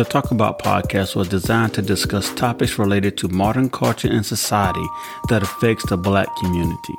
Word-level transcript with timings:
The 0.00 0.04
Talk 0.04 0.30
About 0.30 0.58
podcast 0.58 1.14
was 1.14 1.28
designed 1.28 1.74
to 1.74 1.82
discuss 1.82 2.32
topics 2.32 2.78
related 2.78 3.18
to 3.18 3.28
modern 3.28 3.68
culture 3.68 4.08
and 4.08 4.24
society 4.24 4.86
that 5.28 5.42
affects 5.42 5.86
the 5.90 5.98
black 5.98 6.34
community. 6.36 6.94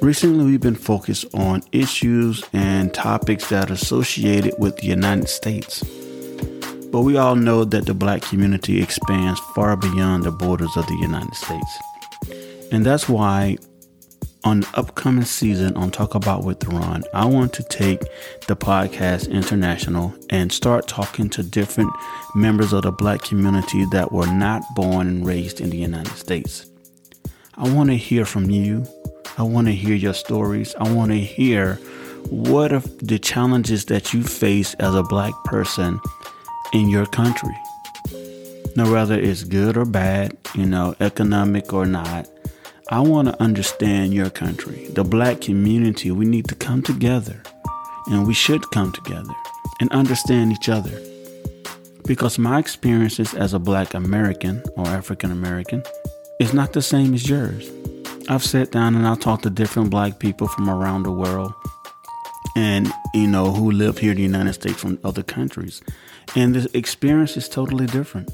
Recently, 0.00 0.44
we've 0.44 0.60
been 0.60 0.76
focused 0.76 1.26
on 1.34 1.64
issues 1.72 2.44
and 2.52 2.94
topics 2.94 3.48
that 3.48 3.70
are 3.70 3.72
associated 3.72 4.54
with 4.60 4.76
the 4.76 4.86
United 4.86 5.28
States. 5.28 5.82
But 6.92 7.00
we 7.00 7.16
all 7.16 7.34
know 7.34 7.64
that 7.64 7.86
the 7.86 7.94
black 7.94 8.22
community 8.22 8.80
expands 8.80 9.40
far 9.56 9.76
beyond 9.76 10.22
the 10.22 10.30
borders 10.30 10.76
of 10.76 10.86
the 10.86 10.98
United 11.00 11.34
States. 11.34 11.78
And 12.70 12.86
that's 12.86 13.08
why 13.08 13.56
on 14.44 14.60
the 14.60 14.68
upcoming 14.74 15.24
season 15.24 15.76
on 15.76 15.90
Talk 15.90 16.14
About 16.14 16.44
with 16.44 16.64
Ron, 16.66 17.04
I 17.12 17.24
want 17.24 17.52
to 17.54 17.62
take 17.64 18.00
the 18.46 18.56
podcast 18.56 19.30
international 19.30 20.14
and 20.30 20.52
start 20.52 20.86
talking 20.86 21.28
to 21.30 21.42
different 21.42 21.90
members 22.34 22.72
of 22.72 22.82
the 22.82 22.92
black 22.92 23.22
community 23.22 23.84
that 23.86 24.12
were 24.12 24.26
not 24.26 24.62
born 24.74 25.08
and 25.08 25.26
raised 25.26 25.60
in 25.60 25.70
the 25.70 25.76
United 25.76 26.14
States. 26.16 26.66
I 27.56 27.68
want 27.68 27.90
to 27.90 27.96
hear 27.96 28.24
from 28.24 28.50
you. 28.50 28.86
I 29.36 29.42
want 29.42 29.66
to 29.66 29.74
hear 29.74 29.94
your 29.94 30.14
stories. 30.14 30.74
I 30.76 30.92
want 30.92 31.10
to 31.10 31.18
hear 31.18 31.74
what 32.30 32.72
are 32.72 32.80
the 32.80 33.18
challenges 33.18 33.86
that 33.86 34.12
you 34.12 34.22
face 34.22 34.74
as 34.74 34.94
a 34.94 35.02
black 35.02 35.32
person 35.44 36.00
in 36.72 36.88
your 36.88 37.06
country. 37.06 37.56
Now, 38.76 38.92
whether 38.92 39.18
it's 39.18 39.42
good 39.44 39.76
or 39.76 39.84
bad, 39.84 40.36
you 40.54 40.66
know, 40.66 40.94
economic 41.00 41.72
or 41.72 41.84
not, 41.86 42.28
I 42.90 43.00
want 43.00 43.28
to 43.28 43.42
understand 43.42 44.14
your 44.14 44.30
country, 44.30 44.86
the 44.94 45.04
black 45.04 45.42
community. 45.42 46.10
We 46.10 46.24
need 46.24 46.48
to 46.48 46.54
come 46.54 46.82
together, 46.82 47.42
and 48.06 48.26
we 48.26 48.32
should 48.32 48.70
come 48.70 48.92
together 48.92 49.34
and 49.78 49.92
understand 49.92 50.52
each 50.52 50.70
other. 50.70 50.98
Because 52.06 52.38
my 52.38 52.58
experiences 52.58 53.34
as 53.34 53.52
a 53.52 53.58
black 53.58 53.92
American 53.92 54.62
or 54.74 54.86
African 54.86 55.30
American 55.30 55.82
is 56.40 56.54
not 56.54 56.72
the 56.72 56.80
same 56.80 57.12
as 57.12 57.28
yours. 57.28 57.70
I've 58.30 58.42
sat 58.42 58.72
down 58.72 58.94
and 58.94 59.06
I've 59.06 59.20
talked 59.20 59.42
to 59.42 59.50
different 59.50 59.90
black 59.90 60.18
people 60.18 60.48
from 60.48 60.70
around 60.70 61.02
the 61.02 61.12
world 61.12 61.52
and, 62.56 62.90
you 63.12 63.26
know, 63.26 63.52
who 63.52 63.70
live 63.70 63.98
here 63.98 64.12
in 64.12 64.16
the 64.16 64.22
United 64.22 64.54
States 64.54 64.80
from 64.80 64.98
other 65.04 65.22
countries. 65.22 65.82
And 66.34 66.54
the 66.54 66.74
experience 66.76 67.36
is 67.36 67.50
totally 67.50 67.86
different. 67.86 68.30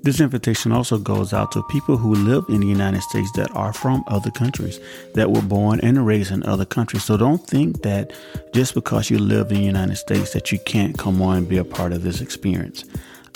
This 0.01 0.21
invitation 0.21 0.71
also 0.71 0.97
goes 0.97 1.33
out 1.33 1.51
to 1.51 1.63
people 1.63 1.97
who 1.97 2.15
live 2.15 2.45
in 2.47 2.61
the 2.61 2.67
United 2.67 3.01
States 3.01 3.29
that 3.33 3.53
are 3.53 3.73
from 3.73 4.03
other 4.07 4.31
countries, 4.31 4.79
that 5.13 5.29
were 5.29 5.41
born 5.41 5.81
and 5.81 6.05
raised 6.05 6.31
in 6.31 6.43
other 6.45 6.63
countries. 6.63 7.03
So 7.03 7.17
don't 7.17 7.45
think 7.45 7.81
that 7.81 8.13
just 8.53 8.73
because 8.73 9.09
you 9.09 9.19
live 9.19 9.51
in 9.51 9.57
the 9.57 9.63
United 9.63 9.97
States 9.97 10.31
that 10.31 10.53
you 10.53 10.59
can't 10.59 10.97
come 10.97 11.21
on 11.21 11.37
and 11.39 11.49
be 11.49 11.57
a 11.57 11.65
part 11.65 11.91
of 11.91 12.03
this 12.03 12.21
experience. 12.21 12.85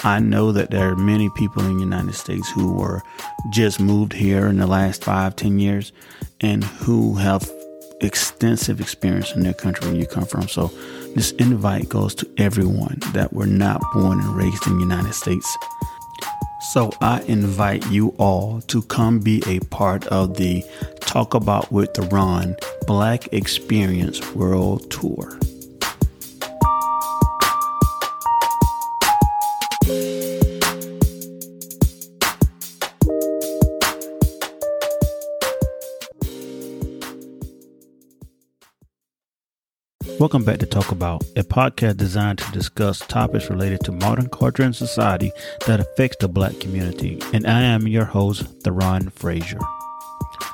I 0.03 0.19
know 0.19 0.51
that 0.51 0.71
there 0.71 0.89
are 0.89 0.95
many 0.95 1.29
people 1.31 1.63
in 1.63 1.75
the 1.75 1.83
United 1.83 2.15
States 2.15 2.49
who 2.49 2.73
were 2.73 3.01
just 3.51 3.79
moved 3.79 4.13
here 4.13 4.47
in 4.47 4.57
the 4.57 4.67
last 4.67 5.03
five, 5.03 5.35
ten 5.35 5.59
years 5.59 5.91
and 6.41 6.63
who 6.63 7.15
have 7.15 7.49
extensive 8.01 8.81
experience 8.81 9.33
in 9.33 9.43
their 9.43 9.53
country 9.53 9.87
where 9.87 9.99
you 9.99 10.05
come 10.05 10.25
from. 10.25 10.47
So 10.47 10.67
this 11.15 11.31
invite 11.33 11.89
goes 11.89 12.13
to 12.15 12.29
everyone 12.37 12.97
that 13.13 13.33
were 13.33 13.45
not 13.47 13.81
born 13.93 14.19
and 14.19 14.35
raised 14.35 14.67
in 14.67 14.75
the 14.75 14.81
United 14.81 15.13
States. 15.13 15.57
So 16.71 16.91
I 17.01 17.21
invite 17.23 17.89
you 17.91 18.09
all 18.17 18.61
to 18.61 18.81
come 18.83 19.19
be 19.19 19.43
a 19.45 19.59
part 19.59 20.07
of 20.07 20.37
the 20.37 20.63
Talk 21.01 21.33
About 21.33 21.71
with 21.71 21.93
Theron 21.93 22.55
Black 22.87 23.31
Experience 23.33 24.33
World 24.33 24.89
Tour. 24.89 25.37
Welcome 40.23 40.45
back 40.45 40.59
to 40.59 40.65
Talk 40.65 40.93
About, 40.93 41.21
a 41.35 41.43
podcast 41.43 41.97
designed 41.97 42.39
to 42.39 42.49
discuss 42.53 42.99
topics 42.99 43.49
related 43.49 43.81
to 43.81 43.91
modern 43.91 44.29
culture 44.29 44.63
and 44.63 44.73
society 44.73 45.33
that 45.67 45.81
affects 45.81 46.15
the 46.21 46.29
black 46.29 46.57
community. 46.61 47.19
And 47.33 47.45
I 47.45 47.61
am 47.61 47.89
your 47.89 48.05
host, 48.05 48.45
Theron 48.63 49.09
Frazier. 49.09 49.59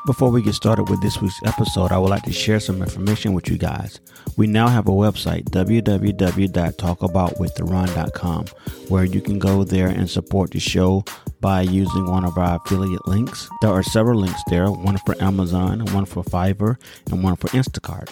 Before 0.07 0.31
we 0.31 0.41
get 0.41 0.55
started 0.55 0.89
with 0.89 1.03
this 1.03 1.21
week's 1.21 1.39
episode, 1.45 1.91
I 1.91 1.99
would 1.99 2.09
like 2.09 2.23
to 2.23 2.33
share 2.33 2.59
some 2.59 2.81
information 2.81 3.33
with 3.33 3.47
you 3.47 3.59
guys. 3.59 3.99
We 4.37 4.47
now 4.47 4.69
have 4.69 4.87
a 4.87 4.91
website, 4.91 5.43
www.talkaboutwiththeron.com, 5.51 8.45
where 8.87 9.03
you 9.03 9.21
can 9.21 9.37
go 9.37 9.63
there 9.63 9.89
and 9.89 10.09
support 10.09 10.49
the 10.49 10.59
show 10.59 11.05
by 11.41 11.61
using 11.61 12.05
one 12.05 12.25
of 12.25 12.37
our 12.37 12.57
affiliate 12.57 13.07
links. 13.07 13.49
There 13.61 13.71
are 13.71 13.83
several 13.83 14.19
links 14.19 14.41
there, 14.49 14.69
one 14.71 14.97
for 15.05 15.15
Amazon, 15.21 15.85
one 15.93 16.05
for 16.05 16.23
Fiverr, 16.23 16.77
and 17.09 17.23
one 17.23 17.35
for 17.35 17.47
Instacart. 17.49 18.09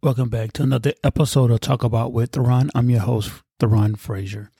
Welcome 0.00 0.28
back 0.28 0.52
to 0.52 0.62
another 0.62 0.92
episode 1.02 1.50
of 1.50 1.58
Talk 1.58 1.82
About 1.82 2.12
with 2.12 2.30
Theron. 2.30 2.70
I'm 2.72 2.88
your 2.88 3.00
host, 3.00 3.32
Theron 3.58 3.96
Frazier. 3.96 4.52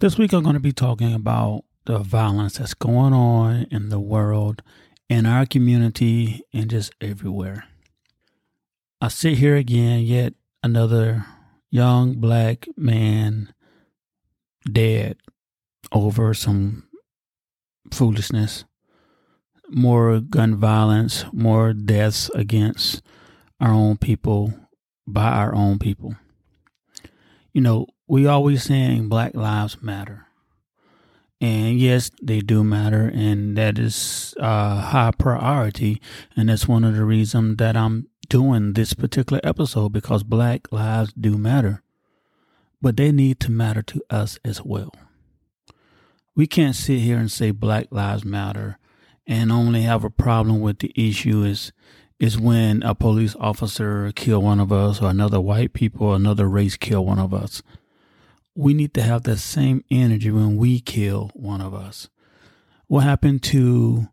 This 0.00 0.18
week 0.18 0.32
I'm 0.32 0.42
going 0.42 0.54
to 0.54 0.60
be 0.60 0.72
talking 0.72 1.14
about 1.14 1.62
the 1.86 2.00
violence 2.00 2.58
that's 2.58 2.74
going 2.74 3.12
on 3.12 3.68
in 3.70 3.90
the 3.90 4.00
world, 4.00 4.62
in 5.08 5.26
our 5.26 5.46
community, 5.46 6.42
and 6.52 6.68
just 6.68 6.92
everywhere. 7.00 7.66
I 9.00 9.06
sit 9.06 9.38
here 9.38 9.54
again, 9.54 10.00
yet 10.00 10.34
another 10.64 11.24
young 11.70 12.14
black 12.14 12.66
man 12.76 13.54
dead 14.68 15.18
over 15.92 16.34
some 16.34 16.88
foolishness, 17.92 18.64
more 19.68 20.18
gun 20.18 20.56
violence, 20.56 21.26
more 21.32 21.72
deaths 21.72 22.28
against 22.34 23.02
our 23.60 23.72
own 23.72 23.96
people 23.96 24.54
by 25.06 25.30
our 25.30 25.54
own 25.54 25.78
people. 25.78 26.14
You 27.52 27.60
know, 27.60 27.86
we 28.06 28.26
always 28.26 28.62
saying 28.62 29.08
Black 29.08 29.34
Lives 29.34 29.82
Matter. 29.82 30.26
And 31.40 31.78
yes, 31.78 32.10
they 32.20 32.40
do 32.40 32.64
matter, 32.64 33.10
and 33.14 33.56
that 33.56 33.78
is 33.78 34.34
a 34.38 34.80
high 34.80 35.12
priority. 35.16 36.02
And 36.36 36.48
that's 36.48 36.66
one 36.66 36.82
of 36.82 36.96
the 36.96 37.04
reasons 37.04 37.58
that 37.58 37.76
I'm 37.76 38.08
doing 38.28 38.72
this 38.72 38.92
particular 38.92 39.40
episode 39.44 39.92
because 39.92 40.22
Black 40.24 40.70
lives 40.72 41.12
do 41.12 41.38
matter, 41.38 41.82
but 42.82 42.96
they 42.96 43.12
need 43.12 43.38
to 43.40 43.50
matter 43.50 43.82
to 43.82 44.02
us 44.10 44.38
as 44.44 44.62
well. 44.62 44.92
We 46.34 46.46
can't 46.46 46.76
sit 46.76 47.00
here 47.00 47.18
and 47.18 47.30
say 47.30 47.50
Black 47.50 47.88
Lives 47.90 48.24
Matter 48.24 48.78
and 49.26 49.50
only 49.50 49.82
have 49.82 50.04
a 50.04 50.10
problem 50.10 50.60
with 50.60 50.78
the 50.78 50.92
issue 50.94 51.42
is 51.42 51.72
is 52.18 52.38
when 52.38 52.82
a 52.82 52.94
police 52.94 53.36
officer 53.38 54.12
kill 54.14 54.42
one 54.42 54.60
of 54.60 54.72
us 54.72 55.00
or 55.00 55.10
another 55.10 55.40
white 55.40 55.72
people 55.72 56.14
another 56.14 56.48
race 56.48 56.76
kill 56.76 57.04
one 57.04 57.18
of 57.18 57.32
us 57.32 57.62
we 58.58 58.74
need 58.74 58.92
to 58.92 59.02
have 59.02 59.22
that 59.22 59.36
same 59.36 59.84
energy 59.88 60.32
when 60.32 60.56
we 60.56 60.80
kill 60.80 61.30
one 61.34 61.60
of 61.60 61.72
us. 61.72 62.08
What 62.88 63.04
happened 63.04 63.44
to 63.44 64.08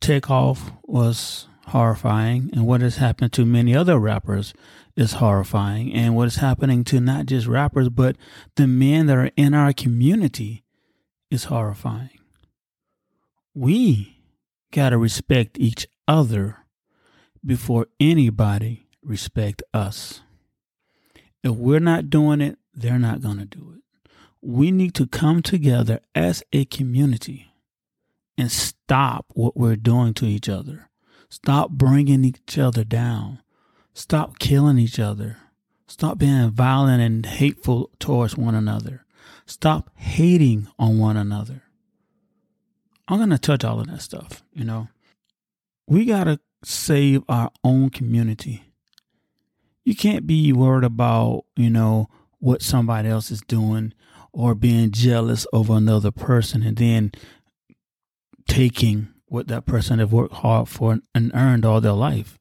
Takeoff 0.00 0.70
was 0.84 1.48
horrifying, 1.66 2.50
and 2.52 2.68
what 2.68 2.82
has 2.82 2.98
happened 2.98 3.32
to 3.32 3.44
many 3.44 3.74
other 3.74 3.98
rappers 3.98 4.54
is 4.96 5.14
horrifying. 5.14 5.92
And 5.92 6.14
what 6.14 6.28
is 6.28 6.36
happening 6.36 6.84
to 6.84 7.00
not 7.00 7.26
just 7.26 7.48
rappers, 7.48 7.88
but 7.88 8.14
the 8.54 8.68
men 8.68 9.06
that 9.06 9.16
are 9.16 9.30
in 9.36 9.54
our 9.54 9.72
community 9.72 10.62
is 11.28 11.44
horrifying. 11.44 12.20
We 13.54 14.20
got 14.70 14.90
to 14.90 14.98
respect 14.98 15.58
each 15.58 15.88
other 16.06 16.58
before 17.44 17.88
anybody 18.00 18.86
respect 19.02 19.62
us. 19.72 20.20
If 21.42 21.52
we're 21.52 21.80
not 21.80 22.10
doing 22.10 22.40
it, 22.40 22.58
they're 22.72 22.98
not 22.98 23.20
going 23.20 23.38
to 23.38 23.44
do 23.44 23.74
it. 23.76 23.82
We 24.40 24.70
need 24.70 24.94
to 24.94 25.06
come 25.06 25.42
together 25.42 26.00
as 26.14 26.42
a 26.52 26.64
community 26.64 27.52
and 28.36 28.50
stop 28.50 29.26
what 29.34 29.56
we're 29.56 29.76
doing 29.76 30.14
to 30.14 30.26
each 30.26 30.48
other. 30.48 30.88
Stop 31.28 31.70
bringing 31.70 32.24
each 32.24 32.58
other 32.58 32.84
down. 32.84 33.40
Stop 33.92 34.38
killing 34.38 34.78
each 34.78 34.98
other. 34.98 35.38
Stop 35.86 36.18
being 36.18 36.50
violent 36.50 37.02
and 37.02 37.24
hateful 37.24 37.90
towards 37.98 38.36
one 38.36 38.54
another. 38.54 39.04
Stop 39.46 39.90
hating 39.96 40.68
on 40.78 40.98
one 40.98 41.16
another. 41.16 41.62
I'm 43.06 43.18
going 43.18 43.30
to 43.30 43.38
touch 43.38 43.64
all 43.64 43.80
of 43.80 43.86
that 43.88 44.00
stuff, 44.00 44.42
you 44.52 44.64
know. 44.64 44.88
We 45.86 46.06
got 46.06 46.24
to 46.24 46.40
save 46.66 47.22
our 47.28 47.50
own 47.62 47.90
community. 47.90 48.64
You 49.84 49.94
can't 49.94 50.26
be 50.26 50.52
worried 50.52 50.84
about, 50.84 51.44
you 51.56 51.70
know, 51.70 52.08
what 52.38 52.62
somebody 52.62 53.08
else 53.08 53.30
is 53.30 53.42
doing 53.42 53.92
or 54.32 54.54
being 54.54 54.90
jealous 54.90 55.46
over 55.52 55.74
another 55.74 56.10
person 56.10 56.62
and 56.62 56.76
then 56.76 57.12
taking 58.48 59.08
what 59.26 59.48
that 59.48 59.66
person 59.66 59.98
have 59.98 60.12
worked 60.12 60.34
hard 60.34 60.68
for 60.68 60.98
and 61.14 61.30
earned 61.34 61.64
all 61.64 61.80
their 61.80 61.92
life. 61.92 62.38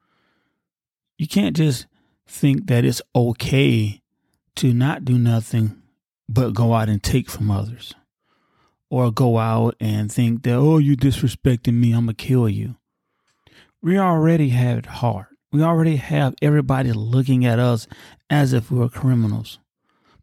You 1.17 1.27
can't 1.27 1.55
just 1.55 1.85
think 2.27 2.67
that 2.67 2.85
it's 2.85 3.01
okay 3.15 4.01
to 4.55 4.73
not 4.73 5.05
do 5.05 5.17
nothing 5.17 5.81
but 6.29 6.53
go 6.53 6.73
out 6.73 6.89
and 6.89 7.01
take 7.01 7.29
from 7.29 7.51
others. 7.51 7.93
Or 8.89 9.11
go 9.11 9.39
out 9.39 9.75
and 9.79 10.11
think 10.11 10.43
that, 10.43 10.53
oh, 10.53 10.77
you 10.77 10.95
disrespecting 10.95 11.73
me, 11.73 11.93
I'm 11.93 12.05
going 12.05 12.15
to 12.15 12.25
kill 12.25 12.47
you. 12.47 12.75
We 13.83 13.99
already 13.99 14.49
have 14.49 14.77
it 14.77 14.85
hard. 14.85 15.25
We 15.51 15.61
already 15.61 15.97
have 15.97 16.35
everybody 16.41 16.93
looking 16.93 17.45
at 17.45 17.59
us 17.59 17.85
as 18.29 18.53
if 18.53 18.71
we 18.71 18.79
were 18.79 18.87
criminals. 18.87 19.59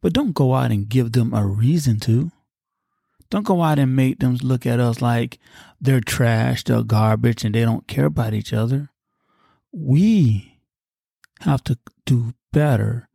But 0.00 0.14
don't 0.14 0.32
go 0.32 0.54
out 0.54 0.70
and 0.70 0.88
give 0.88 1.12
them 1.12 1.34
a 1.34 1.46
reason 1.46 2.00
to. 2.00 2.32
Don't 3.28 3.44
go 3.44 3.62
out 3.62 3.78
and 3.78 3.94
make 3.94 4.18
them 4.18 4.36
look 4.36 4.64
at 4.64 4.80
us 4.80 5.02
like 5.02 5.38
they're 5.78 6.00
trash, 6.00 6.64
they're 6.64 6.82
garbage, 6.82 7.44
and 7.44 7.54
they 7.54 7.60
don't 7.60 7.86
care 7.86 8.06
about 8.06 8.32
each 8.32 8.54
other. 8.54 8.88
We 9.72 10.58
have 11.40 11.62
to 11.64 11.78
do 12.06 12.32
better 12.52 13.10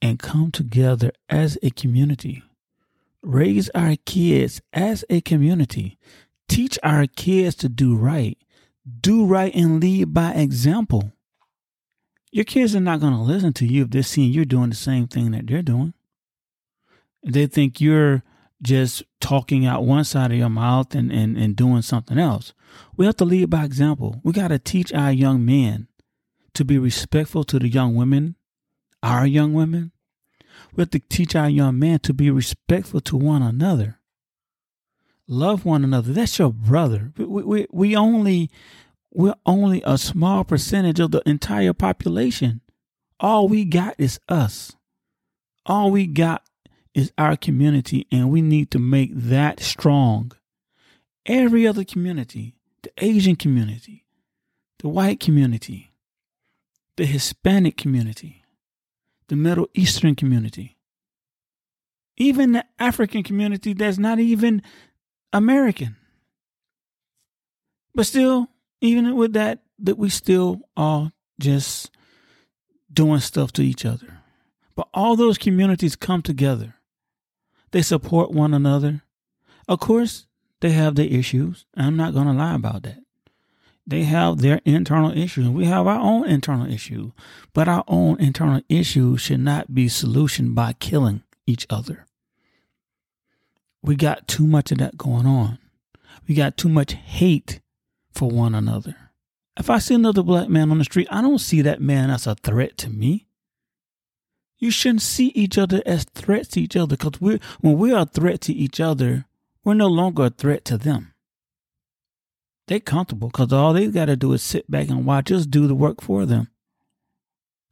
and 0.00 0.18
come 0.18 0.50
together 0.50 1.12
as 1.28 1.58
a 1.62 1.68
community. 1.68 2.42
Raise 3.22 3.68
our 3.74 3.96
kids 4.06 4.62
as 4.72 5.04
a 5.10 5.20
community. 5.20 5.98
Teach 6.48 6.78
our 6.82 7.06
kids 7.06 7.54
to 7.56 7.68
do 7.68 7.94
right. 7.94 8.38
Do 9.00 9.24
right 9.24 9.54
and 9.54 9.80
lead 9.80 10.12
by 10.12 10.32
example. 10.32 11.12
Your 12.30 12.44
kids 12.44 12.74
are 12.74 12.80
not 12.80 13.00
going 13.00 13.12
to 13.12 13.20
listen 13.20 13.52
to 13.54 13.66
you 13.66 13.84
if 13.84 13.90
they're 13.90 14.02
seeing 14.02 14.32
you're 14.32 14.44
doing 14.44 14.70
the 14.70 14.76
same 14.76 15.06
thing 15.06 15.30
that 15.30 15.46
they're 15.46 15.62
doing. 15.62 15.94
They 17.24 17.46
think 17.46 17.80
you're 17.80 18.22
just 18.60 19.02
talking 19.20 19.66
out 19.66 19.84
one 19.84 20.04
side 20.04 20.32
of 20.32 20.38
your 20.38 20.50
mouth 20.50 20.94
and, 20.94 21.12
and, 21.12 21.36
and 21.36 21.54
doing 21.54 21.82
something 21.82 22.18
else. 22.18 22.52
We 22.96 23.06
have 23.06 23.16
to 23.16 23.24
lead 23.24 23.50
by 23.50 23.64
example. 23.64 24.20
We 24.24 24.32
got 24.32 24.48
to 24.48 24.58
teach 24.58 24.92
our 24.92 25.12
young 25.12 25.44
men 25.44 25.88
to 26.54 26.64
be 26.64 26.78
respectful 26.78 27.44
to 27.44 27.58
the 27.58 27.68
young 27.68 27.94
women, 27.94 28.36
our 29.02 29.26
young 29.26 29.52
women. 29.52 29.92
We 30.74 30.82
have 30.82 30.90
to 30.90 30.98
teach 30.98 31.36
our 31.36 31.48
young 31.48 31.78
men 31.78 32.00
to 32.00 32.12
be 32.12 32.30
respectful 32.30 33.00
to 33.02 33.16
one 33.16 33.42
another. 33.42 34.00
Love 35.26 35.64
one 35.64 35.84
another. 35.84 36.12
That's 36.12 36.38
your 36.38 36.52
brother. 36.52 37.12
We, 37.16 37.24
we, 37.24 37.66
we 37.70 37.96
only, 37.96 38.50
we're 39.12 39.34
only 39.46 39.82
a 39.84 39.96
small 39.96 40.44
percentage 40.44 41.00
of 41.00 41.12
the 41.12 41.22
entire 41.26 41.72
population. 41.72 42.60
All 43.18 43.48
we 43.48 43.64
got 43.64 43.94
is 43.98 44.20
us. 44.28 44.76
All 45.64 45.90
we 45.90 46.06
got 46.06 46.42
is 46.94 47.10
our 47.16 47.36
community, 47.36 48.06
and 48.12 48.30
we 48.30 48.42
need 48.42 48.70
to 48.72 48.78
make 48.78 49.10
that 49.14 49.60
strong. 49.60 50.32
Every 51.26 51.66
other 51.66 51.84
community, 51.84 52.54
the 52.82 52.90
Asian 52.98 53.34
community, 53.34 54.04
the 54.80 54.88
white 54.88 55.20
community, 55.20 55.90
the 56.96 57.06
Hispanic 57.06 57.76
community, 57.76 58.44
the 59.28 59.36
Middle 59.36 59.68
Eastern 59.74 60.14
community, 60.14 60.76
even 62.16 62.52
the 62.52 62.64
African 62.78 63.22
community 63.22 63.72
that's 63.72 63.98
not 63.98 64.20
even 64.20 64.62
American. 65.34 65.96
But 67.94 68.06
still, 68.06 68.48
even 68.80 69.14
with 69.14 69.34
that, 69.34 69.60
that 69.80 69.98
we 69.98 70.08
still 70.08 70.62
are 70.76 71.12
just 71.38 71.90
doing 72.92 73.20
stuff 73.20 73.52
to 73.52 73.62
each 73.62 73.84
other. 73.84 74.20
But 74.74 74.88
all 74.94 75.14
those 75.14 75.36
communities 75.36 75.94
come 75.94 76.22
together 76.22 76.74
they 77.74 77.82
support 77.82 78.30
one 78.30 78.54
another. 78.54 79.02
Of 79.66 79.80
course, 79.80 80.28
they 80.60 80.70
have 80.70 80.94
their 80.94 81.08
issues. 81.08 81.66
I'm 81.76 81.96
not 81.96 82.14
going 82.14 82.28
to 82.28 82.32
lie 82.32 82.54
about 82.54 82.84
that. 82.84 83.00
They 83.84 84.04
have 84.04 84.38
their 84.38 84.60
internal 84.64 85.10
issues. 85.10 85.48
We 85.48 85.64
have 85.64 85.88
our 85.88 85.98
own 85.98 86.24
internal 86.28 86.72
issue, 86.72 87.10
but 87.52 87.66
our 87.66 87.82
own 87.88 88.20
internal 88.20 88.60
issues 88.68 89.22
should 89.22 89.40
not 89.40 89.74
be 89.74 89.86
solutioned 89.86 90.54
by 90.54 90.74
killing 90.74 91.24
each 91.48 91.66
other. 91.68 92.06
We 93.84 93.96
got 93.96 94.26
too 94.26 94.46
much 94.46 94.72
of 94.72 94.78
that 94.78 94.96
going 94.96 95.26
on. 95.26 95.58
We 96.26 96.34
got 96.34 96.56
too 96.56 96.70
much 96.70 96.94
hate 96.94 97.60
for 98.12 98.30
one 98.30 98.54
another. 98.54 98.96
If 99.58 99.68
I 99.68 99.78
see 99.78 99.94
another 99.94 100.22
black 100.22 100.48
man 100.48 100.70
on 100.70 100.78
the 100.78 100.84
street, 100.84 101.06
I 101.10 101.20
don't 101.20 101.38
see 101.38 101.60
that 101.60 101.82
man 101.82 102.08
as 102.08 102.26
a 102.26 102.34
threat 102.34 102.78
to 102.78 102.88
me. 102.88 103.26
You 104.56 104.70
shouldn't 104.70 105.02
see 105.02 105.26
each 105.34 105.58
other 105.58 105.82
as 105.84 106.04
threats 106.04 106.48
to 106.52 106.62
each 106.62 106.76
other 106.76 106.96
because 106.96 107.20
when 107.20 107.78
we 107.78 107.92
are 107.92 108.02
a 108.02 108.06
threat 108.06 108.40
to 108.42 108.54
each 108.54 108.80
other, 108.80 109.26
we're 109.64 109.74
no 109.74 109.88
longer 109.88 110.24
a 110.24 110.30
threat 110.30 110.64
to 110.64 110.78
them. 110.78 111.12
They're 112.66 112.80
comfortable 112.80 113.28
because 113.28 113.52
all 113.52 113.74
they 113.74 113.88
got 113.88 114.06
to 114.06 114.16
do 114.16 114.32
is 114.32 114.42
sit 114.42 114.70
back 114.70 114.88
and 114.88 115.04
watch 115.04 115.30
us 115.30 115.44
do 115.44 115.66
the 115.66 115.74
work 115.74 116.00
for 116.00 116.24
them. 116.24 116.48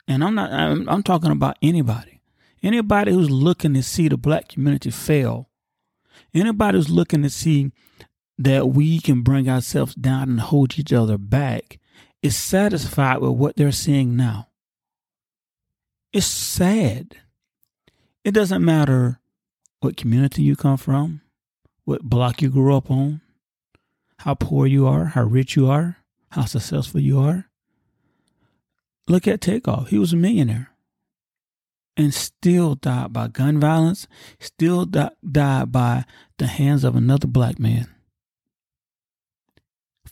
And 0.07 0.23
I'm 0.23 0.35
not, 0.35 0.53
I'm, 0.53 0.87
I'm 0.91 1.03
talking 1.03 1.31
about 1.31 1.57
anybody. 1.63 2.21
Anybody 2.63 3.13
who's 3.13 3.31
looking 3.31 3.73
to 3.73 3.83
see 3.83 4.09
the 4.09 4.19
black 4.19 4.49
community 4.49 4.91
fail. 4.91 5.49
Anybody 6.35 6.79
who's 6.79 6.91
looking 6.91 7.23
to 7.23 7.31
see 7.31 7.73
that 8.39 8.69
we 8.69 8.99
can 8.99 9.23
bring 9.23 9.49
ourselves 9.49 9.95
down 9.95 10.31
and 10.31 10.41
hold 10.41 10.79
each 10.79 10.93
other 10.93 11.19
back 11.19 11.79
is 12.23 12.37
satisfied 12.37 13.19
with 13.19 13.33
what 13.33 13.57
they're 13.57 13.73
seeing 13.73 14.17
now. 14.17 14.49
It's 16.13 16.27
sad. 16.27 17.17
It 18.25 18.33
doesn't 18.33 18.65
matter 18.65 19.21
what 19.81 19.97
community 19.97 20.43
you 20.43 20.57
come 20.57 20.77
from, 20.77 21.21
what 21.85 22.03
block 22.03 22.41
you 22.41 22.49
grew 22.49 22.77
up 22.77 22.91
on, 22.91 23.21
how 24.19 24.35
poor 24.35 24.67
you 24.67 24.87
are, 24.87 25.07
how 25.07 25.25
rich 25.25 25.57
you 25.57 25.69
are, 25.69 25.99
how 26.31 26.45
successful 26.45 27.01
you 27.01 27.19
are. 27.19 27.49
Look 29.09 29.27
at 29.27 29.41
Takeoff. 29.41 29.89
He 29.89 29.99
was 29.99 30.13
a 30.13 30.17
millionaire 30.17 30.72
and 31.97 32.15
still 32.15 32.75
died 32.75 33.13
by 33.13 33.29
gun 33.29 33.61
violence, 33.61 34.07
still 34.41 34.87
died 34.87 35.73
by 35.73 36.05
the 36.39 36.47
hands 36.47 36.85
of 36.85 36.97
another 36.97 37.27
black 37.29 37.59
man. 37.59 37.89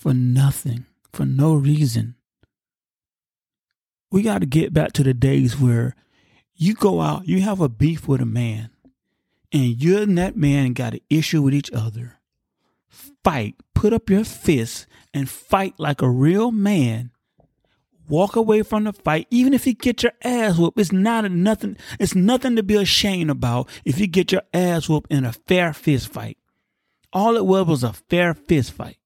for 0.01 0.15
nothing, 0.15 0.87
for 1.13 1.27
no 1.27 1.53
reason. 1.55 2.15
We 4.11 4.23
got 4.23 4.39
to 4.41 4.47
get 4.47 4.73
back 4.73 4.93
to 4.95 5.03
the 5.03 5.13
days 5.13 5.61
where 5.61 5.95
you 6.55 6.75
go 6.75 7.03
out, 7.03 7.29
you 7.29 7.43
have 7.43 7.61
a 7.61 7.69
beef 7.69 8.09
with 8.09 8.23
a 8.23 8.27
man, 8.27 8.71
and 9.53 9.83
you 9.83 9.99
and 9.99 10.17
that 10.17 10.37
man 10.37 10.73
got 10.73 10.95
an 10.95 11.01
issue 11.11 11.43
with 11.43 11.55
each 11.55 11.71
other. 11.73 12.19
Fight, 12.89 13.57
put 13.75 13.93
up 13.93 14.09
your 14.09 14.25
fists 14.25 14.87
and 15.13 15.29
fight 15.29 15.75
like 15.79 16.01
a 16.01 16.09
real 16.09 16.51
man. 16.51 17.11
Walk 18.11 18.37
away 18.37 18.63
from 18.63 18.85
the 18.85 18.93
fight, 18.93 19.27
even 19.31 19.55
if 19.55 19.67
you 19.67 19.73
get 19.73 20.03
your 20.03 20.13
ass 20.23 20.59
whooped. 20.59 20.79
It's 20.79 20.93
not 20.93 21.31
nothing. 21.31 21.77
It's 21.99 22.15
nothing 22.15 22.57
to 22.57 22.63
be 22.63 22.77
ashamed 22.77 23.31
about 23.31 23.69
if 23.85 23.99
you 23.99 24.07
get 24.07 24.33
your 24.33 24.43
ass 24.53 24.89
whooped 24.89 25.11
in 25.11 25.25
a 25.25 25.33
fair 25.33 25.73
fist 25.73 26.13
fight. 26.13 26.37
All 27.13 27.37
it 27.37 27.47
was 27.47 27.67
was 27.67 27.85
a 27.85 27.93
fair 27.93 28.35
fist 28.35 28.73
fight 28.73 28.99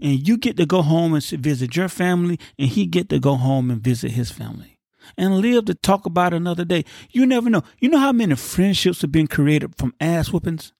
and 0.00 0.26
you 0.26 0.36
get 0.36 0.56
to 0.56 0.66
go 0.66 0.82
home 0.82 1.14
and 1.14 1.22
visit 1.24 1.76
your 1.76 1.88
family, 1.88 2.38
and 2.58 2.68
he 2.68 2.86
get 2.86 3.08
to 3.10 3.18
go 3.18 3.36
home 3.36 3.70
and 3.70 3.80
visit 3.80 4.12
his 4.12 4.30
family, 4.30 4.78
and 5.16 5.38
live 5.38 5.66
to 5.66 5.74
talk 5.74 6.06
about 6.06 6.34
another 6.34 6.64
day. 6.64 6.84
You 7.10 7.26
never 7.26 7.50
know. 7.50 7.62
You 7.78 7.88
know 7.88 7.98
how 7.98 8.12
many 8.12 8.34
friendships 8.36 9.02
have 9.02 9.12
been 9.12 9.26
created 9.26 9.76
from 9.76 9.94
ass 10.00 10.32
whoopings. 10.32 10.72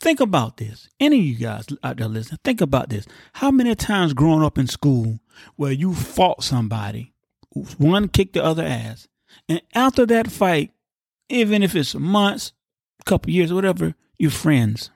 Think 0.00 0.20
about 0.20 0.56
this. 0.56 0.88
Any 0.98 1.18
of 1.18 1.24
you 1.24 1.36
guys 1.36 1.66
out 1.82 1.98
there 1.98 2.08
listening, 2.08 2.38
think 2.42 2.60
about 2.60 2.88
this. 2.88 3.06
How 3.34 3.50
many 3.50 3.74
times 3.74 4.14
growing 4.14 4.42
up 4.42 4.56
in 4.56 4.66
school 4.66 5.18
where 5.56 5.72
you 5.72 5.94
fought 5.94 6.42
somebody, 6.42 7.12
one 7.78 8.08
kicked 8.08 8.34
the 8.34 8.44
other 8.44 8.64
ass, 8.64 9.08
and 9.48 9.62
after 9.74 10.06
that 10.06 10.30
fight, 10.30 10.72
even 11.28 11.62
if 11.62 11.74
it's 11.74 11.94
months, 11.94 12.52
a 13.00 13.04
couple 13.04 13.30
years, 13.30 13.52
whatever, 13.52 13.94
you're 14.18 14.30
friends. 14.30 14.90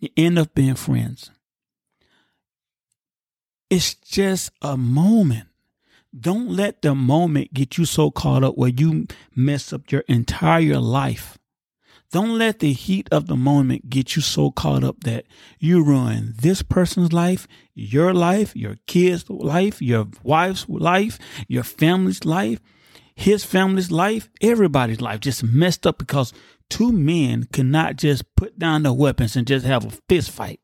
You 0.00 0.08
end 0.16 0.38
up 0.38 0.54
being 0.54 0.74
friends. 0.74 1.30
It's 3.70 3.94
just 3.94 4.50
a 4.62 4.76
moment. 4.76 5.48
Don't 6.18 6.48
let 6.50 6.82
the 6.82 6.94
moment 6.94 7.52
get 7.52 7.76
you 7.76 7.84
so 7.84 8.10
caught 8.10 8.42
up 8.42 8.56
where 8.56 8.70
you 8.70 9.06
mess 9.34 9.72
up 9.72 9.92
your 9.92 10.02
entire 10.08 10.78
life. 10.78 11.37
Don't 12.10 12.38
let 12.38 12.60
the 12.60 12.72
heat 12.72 13.06
of 13.12 13.26
the 13.26 13.36
moment 13.36 13.90
get 13.90 14.16
you 14.16 14.22
so 14.22 14.50
caught 14.50 14.82
up 14.82 15.00
that 15.04 15.26
you 15.58 15.84
ruin 15.84 16.32
this 16.40 16.62
person's 16.62 17.12
life, 17.12 17.46
your 17.74 18.14
life, 18.14 18.56
your 18.56 18.76
kids' 18.86 19.28
life, 19.28 19.82
your 19.82 20.06
wife's 20.22 20.66
life, 20.68 21.18
your 21.48 21.64
family's 21.64 22.24
life, 22.24 22.60
his 23.14 23.44
family's 23.44 23.90
life, 23.90 24.30
everybody's 24.40 25.02
life 25.02 25.20
just 25.20 25.42
messed 25.42 25.86
up 25.86 25.98
because 25.98 26.32
two 26.70 26.92
men 26.92 27.46
cannot 27.52 27.96
just 27.96 28.24
put 28.36 28.58
down 28.58 28.84
their 28.84 28.92
weapons 28.92 29.36
and 29.36 29.46
just 29.46 29.66
have 29.66 29.84
a 29.84 29.90
fist 30.08 30.30
fight 30.30 30.60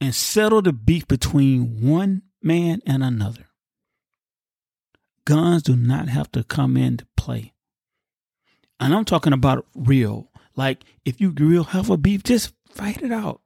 and 0.00 0.14
settle 0.14 0.62
the 0.62 0.72
beef 0.72 1.08
between 1.08 1.80
one 1.80 2.22
man 2.42 2.80
and 2.86 3.02
another. 3.02 3.46
Guns 5.24 5.64
do 5.64 5.74
not 5.74 6.08
have 6.08 6.30
to 6.32 6.44
come 6.44 6.76
into 6.76 7.06
play. 7.16 7.54
And 8.80 8.94
I'm 8.94 9.04
talking 9.04 9.32
about 9.32 9.66
real. 9.74 10.30
Like 10.56 10.84
if 11.04 11.20
you 11.20 11.30
real 11.30 11.64
have 11.64 11.90
a 11.90 11.96
beef, 11.96 12.22
just 12.22 12.52
fight 12.70 13.02
it 13.02 13.12
out. 13.12 13.40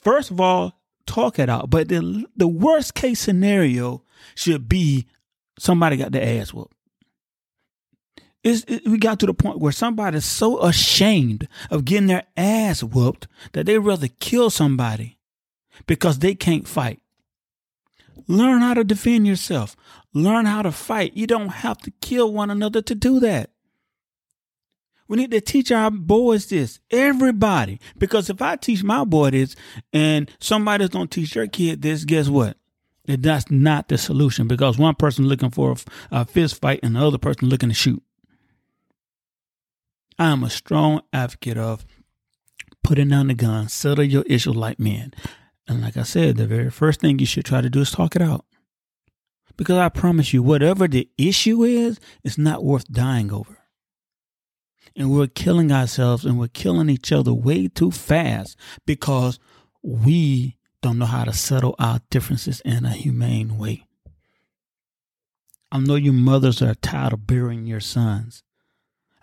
First 0.00 0.30
of 0.30 0.40
all, 0.40 0.80
talk 1.06 1.38
it 1.38 1.48
out. 1.48 1.70
But 1.70 1.88
the 1.88 2.26
the 2.36 2.48
worst 2.48 2.94
case 2.94 3.20
scenario 3.20 4.02
should 4.34 4.68
be 4.68 5.06
somebody 5.58 5.96
got 5.96 6.12
their 6.12 6.40
ass 6.40 6.52
whooped. 6.52 6.74
It, 8.42 8.86
we 8.86 8.98
got 8.98 9.20
to 9.20 9.26
the 9.26 9.32
point 9.32 9.58
where 9.58 9.72
somebody's 9.72 10.26
so 10.26 10.60
ashamed 10.62 11.48
of 11.70 11.86
getting 11.86 12.08
their 12.08 12.24
ass 12.36 12.82
whooped 12.82 13.26
that 13.52 13.64
they 13.64 13.78
rather 13.78 14.08
kill 14.20 14.50
somebody 14.50 15.18
because 15.86 16.18
they 16.18 16.34
can't 16.34 16.68
fight. 16.68 17.00
Learn 18.28 18.60
how 18.60 18.74
to 18.74 18.84
defend 18.84 19.26
yourself. 19.26 19.76
Learn 20.12 20.44
how 20.44 20.60
to 20.60 20.72
fight. 20.72 21.14
You 21.14 21.26
don't 21.26 21.48
have 21.48 21.78
to 21.78 21.90
kill 22.02 22.32
one 22.32 22.50
another 22.50 22.82
to 22.82 22.94
do 22.94 23.18
that. 23.20 23.50
We 25.06 25.18
need 25.18 25.32
to 25.32 25.40
teach 25.40 25.70
our 25.70 25.90
boys 25.90 26.46
this, 26.46 26.80
everybody. 26.90 27.80
Because 27.98 28.30
if 28.30 28.40
I 28.40 28.56
teach 28.56 28.82
my 28.82 29.04
boy 29.04 29.30
this 29.30 29.54
and 29.92 30.30
somebody's 30.40 30.88
going 30.88 31.08
to 31.08 31.20
teach 31.20 31.34
your 31.34 31.46
kid 31.46 31.82
this, 31.82 32.04
guess 32.04 32.28
what? 32.28 32.56
That's 33.06 33.50
not 33.50 33.88
the 33.88 33.98
solution 33.98 34.48
because 34.48 34.78
one 34.78 34.94
person 34.94 35.26
looking 35.26 35.50
for 35.50 35.76
a, 36.10 36.24
fist 36.24 36.60
fight 36.60 36.80
and 36.82 36.96
the 36.96 37.06
other 37.06 37.18
person 37.18 37.48
looking 37.48 37.68
to 37.68 37.74
shoot. 37.74 38.02
I 40.18 40.30
am 40.30 40.42
a 40.42 40.50
strong 40.50 41.02
advocate 41.12 41.58
of 41.58 41.84
putting 42.82 43.08
down 43.08 43.26
the 43.26 43.34
gun, 43.34 43.68
settle 43.68 44.04
your 44.04 44.22
issue 44.22 44.52
like 44.52 44.78
men. 44.78 45.12
And 45.68 45.82
like 45.82 45.96
I 45.96 46.02
said, 46.02 46.36
the 46.36 46.46
very 46.46 46.70
first 46.70 47.00
thing 47.00 47.18
you 47.18 47.26
should 47.26 47.44
try 47.44 47.60
to 47.60 47.68
do 47.68 47.80
is 47.80 47.90
talk 47.90 48.16
it 48.16 48.22
out. 48.22 48.46
Because 49.56 49.76
I 49.76 49.88
promise 49.88 50.32
you, 50.32 50.42
whatever 50.42 50.88
the 50.88 51.08
issue 51.18 51.62
is, 51.62 52.00
it's 52.22 52.38
not 52.38 52.64
worth 52.64 52.90
dying 52.90 53.32
over. 53.32 53.58
And 54.96 55.10
we're 55.10 55.26
killing 55.26 55.72
ourselves 55.72 56.24
and 56.24 56.38
we're 56.38 56.48
killing 56.48 56.88
each 56.88 57.10
other 57.10 57.34
way 57.34 57.68
too 57.68 57.90
fast 57.90 58.56
because 58.86 59.38
we 59.82 60.56
don't 60.82 60.98
know 60.98 61.06
how 61.06 61.24
to 61.24 61.32
settle 61.32 61.74
our 61.78 62.00
differences 62.10 62.60
in 62.64 62.84
a 62.84 62.90
humane 62.90 63.58
way. 63.58 63.84
I 65.72 65.78
know 65.78 65.96
you 65.96 66.12
mothers 66.12 66.62
are 66.62 66.74
tired 66.74 67.12
of 67.12 67.26
burying 67.26 67.66
your 67.66 67.80
sons. 67.80 68.44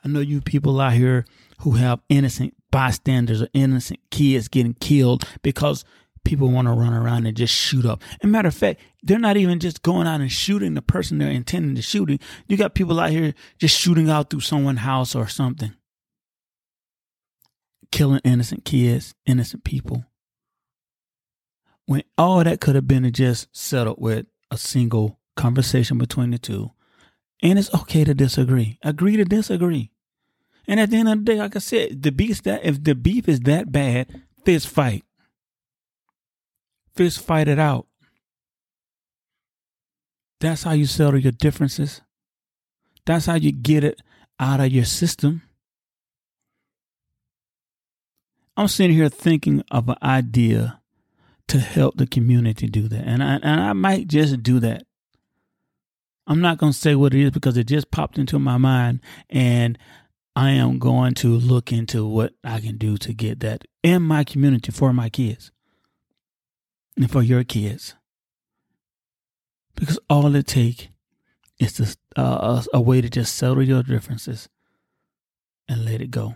I 0.03 0.09
know 0.09 0.19
you 0.19 0.41
people 0.41 0.81
out 0.81 0.93
here 0.93 1.25
who 1.59 1.71
have 1.73 2.01
innocent 2.09 2.55
bystanders 2.71 3.41
or 3.41 3.47
innocent 3.53 3.99
kids 4.09 4.47
getting 4.47 4.73
killed 4.73 5.23
because 5.43 5.85
people 6.23 6.49
want 6.49 6.67
to 6.67 6.73
run 6.73 6.93
around 6.93 7.25
and 7.25 7.35
just 7.35 7.53
shoot 7.53 7.85
up. 7.85 8.01
And 8.21 8.31
matter 8.31 8.47
of 8.47 8.55
fact, 8.55 8.79
they're 9.03 9.19
not 9.19 9.37
even 9.37 9.59
just 9.59 9.81
going 9.81 10.07
out 10.07 10.21
and 10.21 10.31
shooting 10.31 10.73
the 10.73 10.81
person 10.81 11.17
they're 11.17 11.29
intending 11.29 11.75
to 11.75 11.81
shooting. 11.81 12.19
You 12.47 12.57
got 12.57 12.75
people 12.75 12.99
out 12.99 13.09
here 13.09 13.33
just 13.57 13.77
shooting 13.77 14.09
out 14.09 14.29
through 14.29 14.41
someone's 14.41 14.79
house 14.79 15.15
or 15.15 15.27
something. 15.27 15.73
Killing 17.91 18.21
innocent 18.23 18.63
kids, 18.63 19.13
innocent 19.25 19.63
people. 19.63 20.05
When 21.85 22.03
all 22.17 22.43
that 22.43 22.61
could 22.61 22.75
have 22.75 22.87
been 22.87 23.11
just 23.11 23.47
settled 23.55 23.97
with 23.99 24.27
a 24.49 24.57
single 24.57 25.19
conversation 25.35 25.97
between 25.97 26.31
the 26.31 26.37
two. 26.37 26.71
And 27.41 27.57
it's 27.57 27.73
okay 27.73 28.03
to 28.03 28.13
disagree. 28.13 28.77
Agree 28.83 29.17
to 29.17 29.25
disagree. 29.25 29.91
And 30.67 30.79
at 30.79 30.91
the 30.91 30.97
end 30.97 31.09
of 31.09 31.17
the 31.19 31.23
day, 31.23 31.39
like 31.39 31.55
I 31.55 31.59
said, 31.59 32.03
the 32.03 32.11
beef 32.11 32.43
that 32.43 32.63
if 32.63 32.83
the 32.83 32.93
beef 32.93 33.27
is 33.27 33.39
that 33.41 33.71
bad, 33.71 34.21
fist 34.45 34.67
fight 34.67 35.03
fist 36.95 37.19
fight 37.19 37.47
it 37.47 37.59
out. 37.59 37.87
That's 40.39 40.63
how 40.63 40.71
you 40.71 40.85
settle 40.85 41.19
your 41.19 41.31
differences. 41.31 42.01
That's 43.05 43.27
how 43.27 43.35
you 43.35 43.51
get 43.51 43.83
it 43.83 44.01
out 44.39 44.59
of 44.59 44.71
your 44.71 44.85
system. 44.85 45.43
I'm 48.57 48.67
sitting 48.67 48.95
here 48.95 49.09
thinking 49.09 49.63
of 49.71 49.87
an 49.87 49.95
idea 50.01 50.81
to 51.47 51.59
help 51.59 51.97
the 51.97 52.07
community 52.07 52.67
do 52.67 52.87
that. 52.87 53.05
And 53.05 53.23
I, 53.23 53.35
and 53.35 53.61
I 53.61 53.73
might 53.73 54.07
just 54.07 54.41
do 54.43 54.59
that. 54.59 54.83
I'm 56.27 56.41
not 56.41 56.57
going 56.57 56.71
to 56.71 56.77
say 56.77 56.95
what 56.95 57.13
it 57.13 57.21
is 57.21 57.31
because 57.31 57.57
it 57.57 57.67
just 57.67 57.91
popped 57.91 58.17
into 58.17 58.39
my 58.39 58.57
mind. 58.57 58.99
And 59.29 59.77
I 60.35 60.51
am 60.51 60.79
going 60.79 61.13
to 61.15 61.27
look 61.29 61.71
into 61.71 62.07
what 62.07 62.33
I 62.43 62.59
can 62.59 62.77
do 62.77 62.97
to 62.97 63.13
get 63.13 63.41
that 63.41 63.65
in 63.83 64.01
my 64.01 64.23
community 64.23 64.71
for 64.71 64.93
my 64.93 65.09
kids 65.09 65.51
and 66.97 67.09
for 67.09 67.21
your 67.21 67.43
kids. 67.43 67.95
Because 69.75 69.99
all 70.09 70.35
it 70.35 70.47
takes 70.47 70.87
is 71.59 71.73
to, 71.73 71.95
uh, 72.15 72.63
a, 72.73 72.81
way 72.81 73.01
to 73.01 73.09
just 73.09 73.35
settle 73.35 73.63
your 73.63 73.83
differences 73.83 74.49
and 75.67 75.85
let 75.85 76.01
it 76.01 76.11
go. 76.11 76.35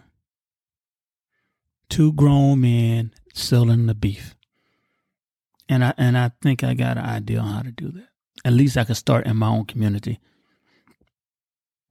Two 1.90 2.14
grown 2.14 2.62
men 2.62 3.14
selling 3.34 3.86
the 3.86 3.94
beef. 3.94 4.36
And 5.68 5.84
I 5.84 5.94
and 5.98 6.18
I 6.18 6.32
think 6.42 6.64
I 6.64 6.76
got 6.76 6.98
an 6.98 7.06
idea 7.06 7.40
on 7.40 7.52
how 7.52 7.62
to 7.64 7.72
do 7.72 7.90
that. 7.92 8.10
At 8.44 8.54
least 8.54 8.78
I 8.78 8.84
can 8.84 8.96
start 8.96 9.26
in 9.26 9.38
my 9.38 9.48
own 9.48 9.66
community. 9.66 10.20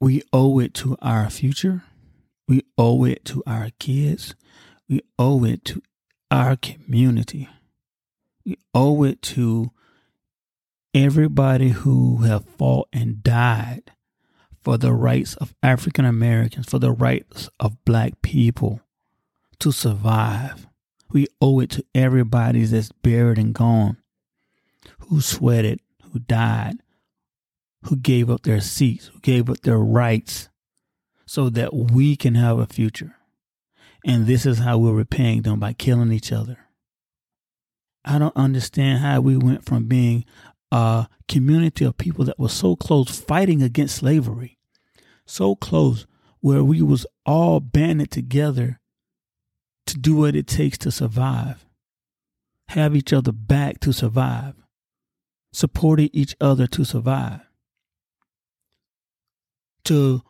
We 0.01 0.23
owe 0.33 0.61
it 0.61 0.75
to 0.75 0.97
our 1.03 1.29
future. 1.29 1.83
We 2.47 2.63
owe 2.79 3.05
it 3.05 3.25
to 3.27 3.43
our 3.47 3.71
kids. 3.79 4.35
We 4.89 5.01
owe 5.19 5.45
it 5.45 5.65
to 5.67 5.83
our 6.31 6.57
community 6.57 7.49
we 8.45 8.59
owe 8.75 9.05
it 9.05 9.23
to 9.23 9.71
everybody 10.93 11.71
who 11.71 12.19
have 12.19 12.45
fought 12.45 12.89
and 12.93 13.23
died 13.23 13.93
for 14.61 14.77
the 14.79 14.93
rights 14.93 15.35
of 15.37 15.55
African 15.63 16.05
Americans, 16.05 16.67
for 16.67 16.79
the 16.79 16.93
rights 16.93 17.49
of 17.59 17.85
black 17.85 18.23
people 18.23 18.81
to 19.59 19.73
survive. 19.73 20.67
We 21.11 21.27
owe 21.41 21.61
it 21.61 21.71
to 21.71 21.85
everybody 21.95 22.65
that's 22.65 22.93
buried 22.93 23.39
and 23.39 23.55
gone, 23.55 23.99
who 25.01 25.21
sweated, 25.21 25.81
who 26.13 26.19
died, 26.19 26.77
who 27.85 27.97
gave 27.97 28.31
up 28.31 28.43
their 28.43 28.61
seats, 28.61 29.07
who 29.07 29.21
gave 29.21 29.51
up 29.51 29.61
their 29.61 29.79
rights 29.79 30.49
so 31.27 31.49
that 31.51 31.75
we 31.75 32.17
can 32.17 32.35
have 32.35 32.59
a 32.59 32.67
future. 32.67 33.17
And 34.07 34.27
this 34.27 34.45
is 34.45 34.59
how 34.59 34.79
we're 34.79 34.93
repaying 34.93 35.43
them 35.43 35.61
by 35.61 35.73
killing 35.73 36.13
each 36.13 36.33
other 36.33 36.64
I 38.05 38.19
don't 38.19 38.37
understand 38.37 39.01
how 39.01 39.21
we 39.21 39.37
went 39.37 39.65
from 39.65 39.85
being 39.87 40.25
a 40.71 41.09
community 41.29 41.85
of 41.85 41.97
people 41.97 42.25
that 42.27 42.39
was 42.39 42.53
so 42.53 42.77
close 42.77 43.19
fighting 43.19 43.63
against 43.63 43.97
slavery, 43.97 44.59
so 45.25 45.55
close 45.55 46.07
where 46.41 46.63
we 46.63 46.83
was 46.83 47.07
all 47.25 47.61
banded 47.61 48.11
together 48.11 48.81
to 49.87 49.99
do 49.99 50.17
what 50.17 50.37
it 50.37 50.47
takes 50.47 50.77
to 50.79 50.91
survive, 50.91 51.65
have 52.69 52.95
each 52.95 53.13
other 53.13 53.33
back 53.33 53.81
to 53.81 53.93
survive, 53.93 54.55
supporting 55.53 56.11
each 56.13 56.35
other 56.41 56.67
to 56.67 56.85
survive. 56.85 57.41
To 59.85 60.23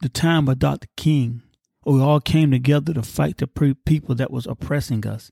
the 0.00 0.08
time 0.08 0.48
of 0.48 0.58
Dr. 0.58 0.88
King, 0.96 1.42
we 1.84 2.00
all 2.00 2.20
came 2.20 2.50
together 2.50 2.92
to 2.94 3.02
fight 3.02 3.38
the 3.38 3.46
people 3.46 4.14
that 4.14 4.30
was 4.30 4.46
oppressing 4.46 5.06
us. 5.06 5.30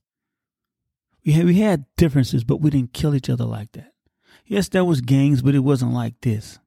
We 1.24 1.32
had, 1.32 1.44
we 1.44 1.60
had 1.60 1.84
differences, 1.96 2.44
but 2.44 2.60
we 2.60 2.70
didn't 2.70 2.92
kill 2.92 3.14
each 3.14 3.28
other 3.28 3.44
like 3.44 3.72
that. 3.72 3.92
Yes, 4.46 4.68
there 4.68 4.84
was 4.84 5.00
gangs, 5.00 5.42
but 5.42 5.54
it 5.54 5.60
wasn't 5.60 5.92
like 5.92 6.20
this. 6.22 6.58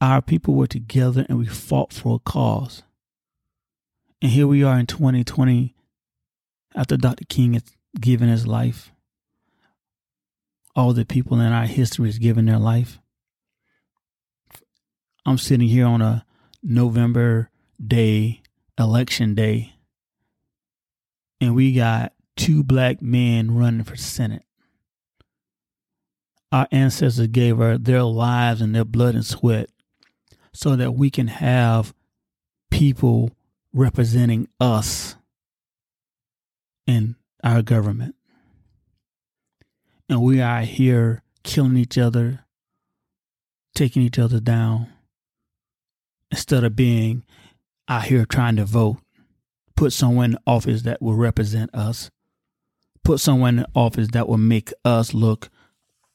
Our 0.00 0.22
people 0.22 0.54
were 0.54 0.66
together 0.66 1.26
and 1.28 1.38
we 1.38 1.46
fought 1.46 1.92
for 1.92 2.16
a 2.16 2.18
cause. 2.18 2.82
And 4.22 4.30
here 4.30 4.46
we 4.46 4.62
are 4.62 4.78
in 4.78 4.86
2020 4.86 5.74
after 6.74 6.96
Dr. 6.96 7.24
King 7.28 7.54
has 7.54 7.64
given 8.00 8.28
his 8.28 8.46
life. 8.46 8.92
All 10.76 10.92
the 10.92 11.04
people 11.04 11.40
in 11.40 11.52
our 11.52 11.66
history 11.66 12.08
has 12.08 12.18
given 12.18 12.46
their 12.46 12.58
life. 12.58 13.00
I'm 15.26 15.38
sitting 15.38 15.68
here 15.68 15.86
on 15.86 16.02
a 16.02 16.26
November 16.62 17.50
day, 17.84 18.42
election 18.78 19.34
day, 19.34 19.73
and 21.44 21.54
we 21.54 21.72
got 21.74 22.14
two 22.36 22.64
black 22.64 23.02
men 23.02 23.54
running 23.54 23.84
for 23.84 23.96
Senate. 23.96 24.44
Our 26.50 26.66
ancestors 26.72 27.26
gave 27.26 27.58
her 27.58 27.76
their 27.76 28.02
lives 28.02 28.62
and 28.62 28.74
their 28.74 28.86
blood 28.86 29.14
and 29.14 29.26
sweat 29.26 29.68
so 30.54 30.74
that 30.74 30.92
we 30.92 31.10
can 31.10 31.28
have 31.28 31.92
people 32.70 33.32
representing 33.74 34.48
us 34.58 35.16
in 36.86 37.16
our 37.42 37.60
government. 37.60 38.14
And 40.08 40.22
we 40.22 40.40
are 40.40 40.62
here 40.62 41.22
killing 41.42 41.76
each 41.76 41.98
other, 41.98 42.46
taking 43.74 44.00
each 44.00 44.18
other 44.18 44.40
down, 44.40 44.90
instead 46.30 46.64
of 46.64 46.74
being 46.74 47.24
out 47.86 48.04
here 48.04 48.24
trying 48.24 48.56
to 48.56 48.64
vote, 48.64 48.96
put 49.76 49.92
someone 49.92 50.32
in 50.32 50.38
office 50.46 50.82
that 50.82 51.02
will 51.02 51.14
represent 51.14 51.74
us, 51.74 52.10
put 53.02 53.20
someone 53.20 53.60
in 53.60 53.66
office 53.74 54.08
that 54.12 54.28
will 54.28 54.38
make 54.38 54.72
us 54.84 55.14
look 55.14 55.50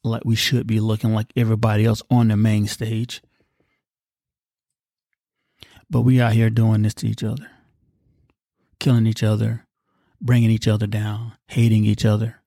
like 0.03 0.23
we 0.25 0.35
should 0.35 0.65
be 0.65 0.79
looking 0.79 1.13
like 1.13 1.27
everybody 1.35 1.85
else 1.85 2.01
on 2.09 2.29
the 2.29 2.37
main 2.37 2.67
stage. 2.67 3.21
But 5.89 6.01
we 6.01 6.21
out 6.21 6.33
here 6.33 6.49
doing 6.49 6.83
this 6.83 6.93
to 6.95 7.07
each 7.07 7.23
other, 7.23 7.47
killing 8.79 9.07
each 9.07 9.23
other, 9.23 9.65
bringing 10.21 10.51
each 10.51 10.67
other 10.67 10.87
down, 10.87 11.33
hating 11.47 11.83
each 11.83 12.05
other, 12.05 12.41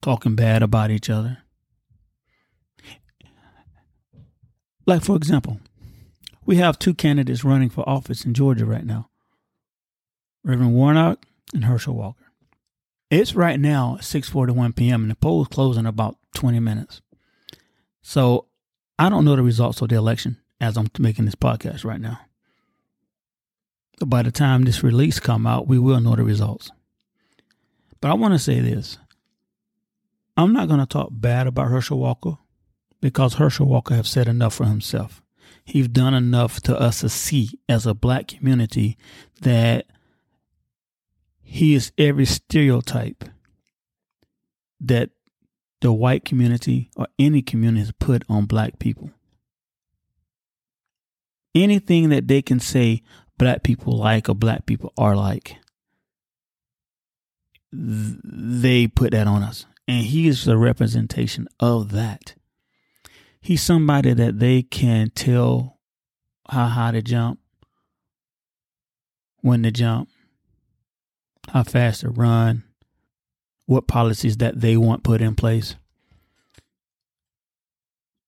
talking 0.00 0.36
bad 0.36 0.62
about 0.62 0.90
each 0.90 1.10
other. 1.10 1.38
Like, 4.86 5.02
for 5.02 5.16
example, 5.16 5.58
we 6.46 6.56
have 6.56 6.78
two 6.78 6.94
candidates 6.94 7.42
running 7.42 7.70
for 7.70 7.86
office 7.88 8.24
in 8.24 8.32
Georgia 8.32 8.64
right 8.64 8.84
now 8.84 9.10
Reverend 10.46 10.74
Warnock 10.74 11.26
and 11.52 11.64
Herschel 11.64 11.96
Walker. 11.96 12.24
It's 13.10 13.34
right 13.34 13.58
now 13.58 13.98
6:41 14.00 14.76
p.m. 14.76 15.02
and 15.02 15.10
the 15.10 15.16
polls 15.16 15.48
close 15.48 15.76
in 15.76 15.86
about 15.86 16.16
20 16.34 16.60
minutes. 16.60 17.02
So 18.00 18.46
I 18.96 19.08
don't 19.08 19.24
know 19.24 19.34
the 19.34 19.42
results 19.42 19.82
of 19.82 19.88
the 19.88 19.96
election 19.96 20.38
as 20.60 20.76
I'm 20.76 20.86
making 21.00 21.24
this 21.24 21.34
podcast 21.34 21.84
right 21.84 22.00
now. 22.00 22.20
But 23.98 24.08
by 24.08 24.22
the 24.22 24.30
time 24.30 24.62
this 24.62 24.84
release 24.84 25.18
come 25.18 25.46
out, 25.46 25.66
we 25.66 25.80
will 25.80 26.00
know 26.00 26.14
the 26.14 26.22
results. 26.22 26.70
But 28.00 28.12
I 28.12 28.14
want 28.14 28.34
to 28.34 28.38
say 28.38 28.60
this. 28.60 28.98
I'm 30.36 30.52
not 30.52 30.68
going 30.68 30.80
to 30.80 30.86
talk 30.86 31.08
bad 31.10 31.48
about 31.48 31.70
Herschel 31.70 31.98
Walker 31.98 32.38
because 33.00 33.34
Herschel 33.34 33.66
Walker 33.66 33.94
have 33.94 34.06
said 34.06 34.28
enough 34.28 34.54
for 34.54 34.66
himself 34.66 35.22
he's 35.66 35.88
done 35.88 36.14
enough 36.14 36.60
to 36.62 36.80
us 36.80 37.00
to 37.00 37.08
see 37.08 37.58
as 37.68 37.86
a 37.86 37.92
black 37.92 38.28
community 38.28 38.96
that 39.42 39.86
he 41.46 41.74
is 41.74 41.92
every 41.96 42.26
stereotype 42.26 43.24
that 44.80 45.10
the 45.80 45.92
white 45.92 46.24
community 46.24 46.90
or 46.96 47.06
any 47.18 47.42
community 47.42 47.80
has 47.80 47.92
put 47.92 48.24
on 48.28 48.46
black 48.46 48.78
people. 48.78 49.10
Anything 51.54 52.10
that 52.10 52.28
they 52.28 52.42
can 52.42 52.60
say 52.60 53.02
black 53.38 53.62
people 53.62 53.96
like 53.96 54.28
or 54.28 54.34
black 54.34 54.66
people 54.66 54.92
are 54.98 55.16
like, 55.16 55.56
they 57.72 58.86
put 58.86 59.12
that 59.12 59.26
on 59.26 59.42
us. 59.42 59.64
And 59.88 60.04
he 60.04 60.28
is 60.28 60.44
the 60.44 60.58
representation 60.58 61.48
of 61.60 61.92
that 61.92 62.34
he's 63.46 63.62
somebody 63.62 64.12
that 64.12 64.40
they 64.40 64.60
can 64.60 65.08
tell 65.10 65.78
how 66.50 66.66
high 66.66 66.90
to 66.90 67.00
jump, 67.00 67.38
when 69.40 69.62
to 69.62 69.70
jump, 69.70 70.08
how 71.52 71.62
fast 71.62 72.00
to 72.00 72.10
run, 72.10 72.64
what 73.66 73.86
policies 73.86 74.36
that 74.38 74.60
they 74.60 74.76
want 74.76 75.02
put 75.02 75.20
in 75.20 75.34
place. 75.34 75.76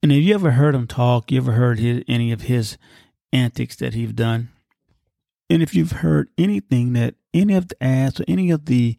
And 0.02 0.12
have 0.12 0.20
you 0.20 0.34
ever 0.34 0.52
heard 0.52 0.74
him 0.74 0.86
talk? 0.86 1.30
You 1.30 1.38
ever 1.38 1.52
heard 1.52 1.78
his, 1.78 2.04
any 2.06 2.30
of 2.32 2.42
his 2.42 2.78
antics 3.32 3.76
that 3.76 3.94
he's 3.94 4.12
done? 4.12 4.50
And 5.50 5.62
if 5.62 5.74
you've 5.74 5.92
heard 5.92 6.28
anything 6.36 6.92
that 6.92 7.14
any 7.34 7.54
of 7.54 7.68
the 7.68 7.82
ads 7.82 8.20
or 8.20 8.24
any 8.28 8.50
of 8.50 8.66
the, 8.66 8.96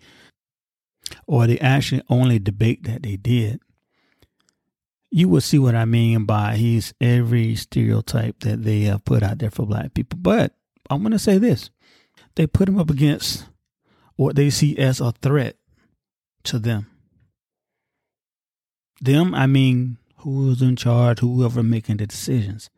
or 1.28 1.48
the 1.48 1.62
actually 1.62 2.02
only 2.10 2.40
debate 2.40 2.84
that 2.84 3.04
they 3.04 3.16
did, 3.16 3.62
you 5.12 5.28
will 5.28 5.42
see 5.42 5.58
what 5.58 5.76
I 5.76 5.86
mean 5.86 6.26
by 6.26 6.56
he's 6.56 6.94
every 7.02 7.56
stereotype 7.56 8.40
that 8.42 8.64
they 8.64 8.82
have 8.82 9.06
put 9.06 9.24
out 9.24 9.40
there 9.40 9.52
for 9.52 9.66
black 9.66 9.94
people. 9.94 10.20
But 10.22 10.54
I'm 10.90 11.02
going 11.02 11.12
to 11.12 11.20
say 11.20 11.38
this 11.38 11.70
they 12.36 12.46
put 12.48 12.70
him 12.70 12.80
up 12.80 12.90
against 12.90 13.46
what 14.20 14.36
they 14.36 14.50
see 14.50 14.78
as 14.78 15.00
a 15.00 15.14
threat 15.14 15.56
to 16.44 16.60
them. 16.60 16.88
Them, 19.00 19.34
I 19.34 19.48
mean, 19.48 19.98
who's 20.18 20.62
in 20.62 20.76
charge, 20.76 21.20
whoever 21.20 21.64
making 21.64 21.98
the 21.98 22.08
decisions. 22.08 22.70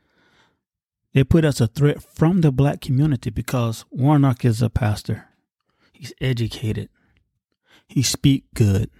They 1.15 1.23
put 1.23 1.43
us 1.43 1.59
a 1.59 1.65
threat 1.65 2.03
from 2.03 2.41
the 2.41 2.51
black 2.51 2.79
community 2.79 3.31
because 3.31 3.85
Warnock 3.89 4.45
is 4.45 4.61
a 4.61 4.69
pastor. 4.69 5.29
He's 5.91 6.13
educated. 6.21 6.89
He 7.87 8.03
speak 8.03 8.45
good. 8.53 8.91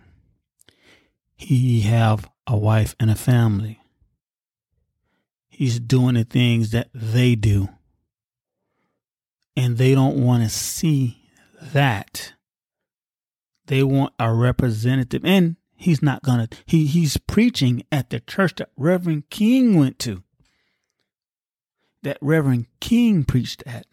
He 1.36 1.82
have 1.82 2.27
a 2.47 2.58
wife, 2.58 2.95
and 2.99 3.12
a 3.12 3.15
family. 3.15 3.80
He's 5.47 5.80
doing 5.80 6.15
the 6.15 6.23
things 6.23 6.71
that 6.71 6.89
they 6.91 7.36
do. 7.36 7.69
And 9.56 9.77
they 9.77 9.93
don't 9.93 10.25
want 10.25 10.41
to 10.41 10.49
see 10.49 11.20
that. 11.62 12.34
They 13.67 13.84
want 13.84 14.13
a 14.19 14.34
representative. 14.34 15.24
And 15.24 15.56
he's 15.76 16.02
not 16.02 16.24
gonna 16.24 16.47
he 16.65 16.86
he's 16.86 17.17
preaching 17.17 17.84
at 17.91 18.10
the 18.10 18.19
church 18.19 18.56
that 18.56 18.71
Reverend 18.78 19.30
King 19.30 19.78
went 19.78 20.00
to. 20.00 20.24
That 22.04 22.17
Reverend 22.21 22.67
King 22.80 23.24
preached 23.24 23.63
at. 23.65 23.86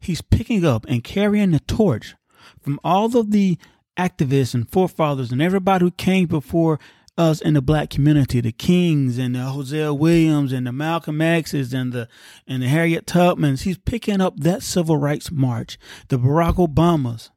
He's 0.00 0.20
picking 0.20 0.64
up 0.64 0.84
and 0.88 1.02
carrying 1.02 1.52
the 1.52 1.60
torch 1.60 2.14
from 2.60 2.78
all 2.84 3.16
of 3.16 3.30
the 3.30 3.58
activists 3.98 4.54
and 4.54 4.68
forefathers 4.68 5.32
and 5.32 5.40
everybody 5.40 5.84
who 5.84 5.90
came 5.90 6.26
before 6.26 6.78
us 7.16 7.40
in 7.40 7.54
the 7.54 7.62
black 7.62 7.90
community, 7.90 8.40
the 8.40 8.52
Kings 8.52 9.18
and 9.18 9.34
the 9.34 9.40
Hosea 9.40 9.94
Williams 9.94 10.52
and 10.52 10.66
the 10.66 10.72
Malcolm 10.72 11.20
X's 11.20 11.72
and 11.72 11.92
the 11.92 12.08
and 12.46 12.62
the 12.62 12.68
Harriet 12.68 13.06
Tubmans. 13.06 13.62
He's 13.62 13.78
picking 13.78 14.20
up 14.20 14.38
that 14.38 14.62
civil 14.62 14.96
rights 14.96 15.30
march, 15.30 15.78
the 16.08 16.18
Barack 16.18 16.54
Obamas, 16.54 17.30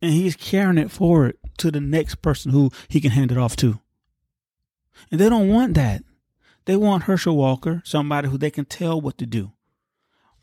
and 0.00 0.12
he's 0.12 0.36
carrying 0.36 0.78
it 0.78 0.90
forward 0.90 1.36
to 1.58 1.70
the 1.70 1.80
next 1.80 2.16
person 2.16 2.52
who 2.52 2.70
he 2.88 3.00
can 3.00 3.10
hand 3.10 3.30
it 3.30 3.38
off 3.38 3.56
to. 3.56 3.80
And 5.10 5.20
they 5.20 5.28
don't 5.28 5.48
want 5.48 5.74
that. 5.74 6.02
They 6.64 6.76
want 6.76 7.04
Herschel 7.04 7.36
Walker, 7.36 7.82
somebody 7.84 8.28
who 8.28 8.38
they 8.38 8.50
can 8.50 8.64
tell 8.64 9.00
what 9.00 9.18
to 9.18 9.26
do. 9.26 9.52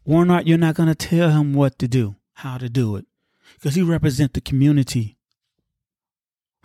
Warnock, 0.03 0.45
you're 0.45 0.57
not 0.57 0.75
going 0.75 0.89
to 0.89 0.95
tell 0.95 1.29
him 1.31 1.53
what 1.53 1.77
to 1.79 1.87
do, 1.87 2.15
how 2.33 2.57
to 2.57 2.69
do 2.69 2.95
it, 2.95 3.05
because 3.55 3.75
he 3.75 3.81
represents 3.81 4.33
the 4.33 4.41
community 4.41 5.16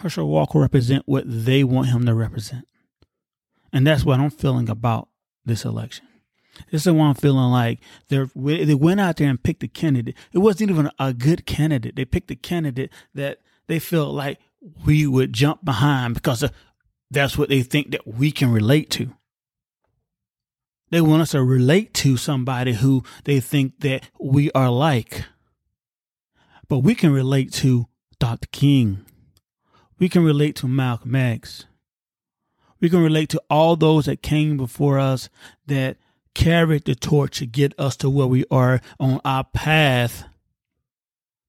Herschel 0.03 0.29
Walker 0.29 0.59
represent 0.59 1.05
what 1.07 1.25
they 1.27 1.63
want 1.63 1.89
him 1.89 2.07
to 2.07 2.15
represent. 2.15 2.67
And 3.73 3.87
that's 3.87 4.05
what 4.05 4.19
I'm 4.19 4.31
feeling 4.31 4.69
about 4.69 5.09
this 5.45 5.65
election. 5.65 6.07
This 6.71 6.87
is 6.87 6.93
what 6.93 7.05
I'm 7.05 7.15
feeling 7.15 7.51
like 7.51 7.81
they 8.09 8.27
they 8.65 8.75
went 8.75 9.01
out 9.01 9.17
there 9.17 9.29
and 9.29 9.43
picked 9.43 9.63
a 9.63 9.69
candidate. 9.69 10.17
It 10.33 10.39
wasn't 10.39 10.71
even 10.71 10.91
a 10.99 11.15
good 11.15 11.47
candidate. 11.47 11.97
They 11.97 12.05
picked 12.05 12.31
a 12.31 12.37
candidate 12.37 12.91
that 13.15 13.39
they 13.69 13.79
feel 13.79 14.13
like 14.13 14.39
we 14.85 15.07
would 15.07 15.33
jump 15.33 15.65
behind 15.65 16.15
because 16.15 16.45
that's 17.11 17.39
what 17.39 17.49
they 17.49 17.63
think 17.63 17.93
that 17.93 18.07
we 18.07 18.31
can 18.33 18.53
relate 18.53 18.91
to. 18.91 19.15
They 20.91 21.01
want 21.01 21.23
us 21.23 21.31
to 21.31 21.43
relate 21.43 21.95
to 21.95 22.19
somebody 22.19 22.75
who 22.75 23.03
they 23.25 23.41
think 23.41 23.81
that 23.81 24.11
we 24.21 24.51
are 24.51 24.69
like. 24.69 25.25
But 26.69 26.81
we 26.81 26.95
can 26.95 27.13
relate 27.13 27.53
to 27.55 27.87
Dr. 28.19 28.49
King. 28.53 29.07
We 30.03 30.09
can 30.09 30.25
relate 30.25 30.57
to 30.57 30.67
Malcolm 30.67 31.15
X. 31.15 31.67
We 32.81 32.91
can 32.91 33.05
relate 33.05 33.29
to 33.29 33.43
all 33.49 33.77
those 33.77 34.07
that 34.07 34.21
came 34.21 34.57
before 34.57 34.99
us 34.99 35.29
that 35.69 35.97
carried 36.35 36.87
the 36.87 36.97
torch 36.97 37.39
to 37.39 37.47
get 37.47 37.73
us 37.79 37.97
to 37.99 38.11
where 38.11 38.27
we 38.27 38.45
are 38.51 38.81
on 38.99 39.21
our 39.25 39.45
path 39.45 40.25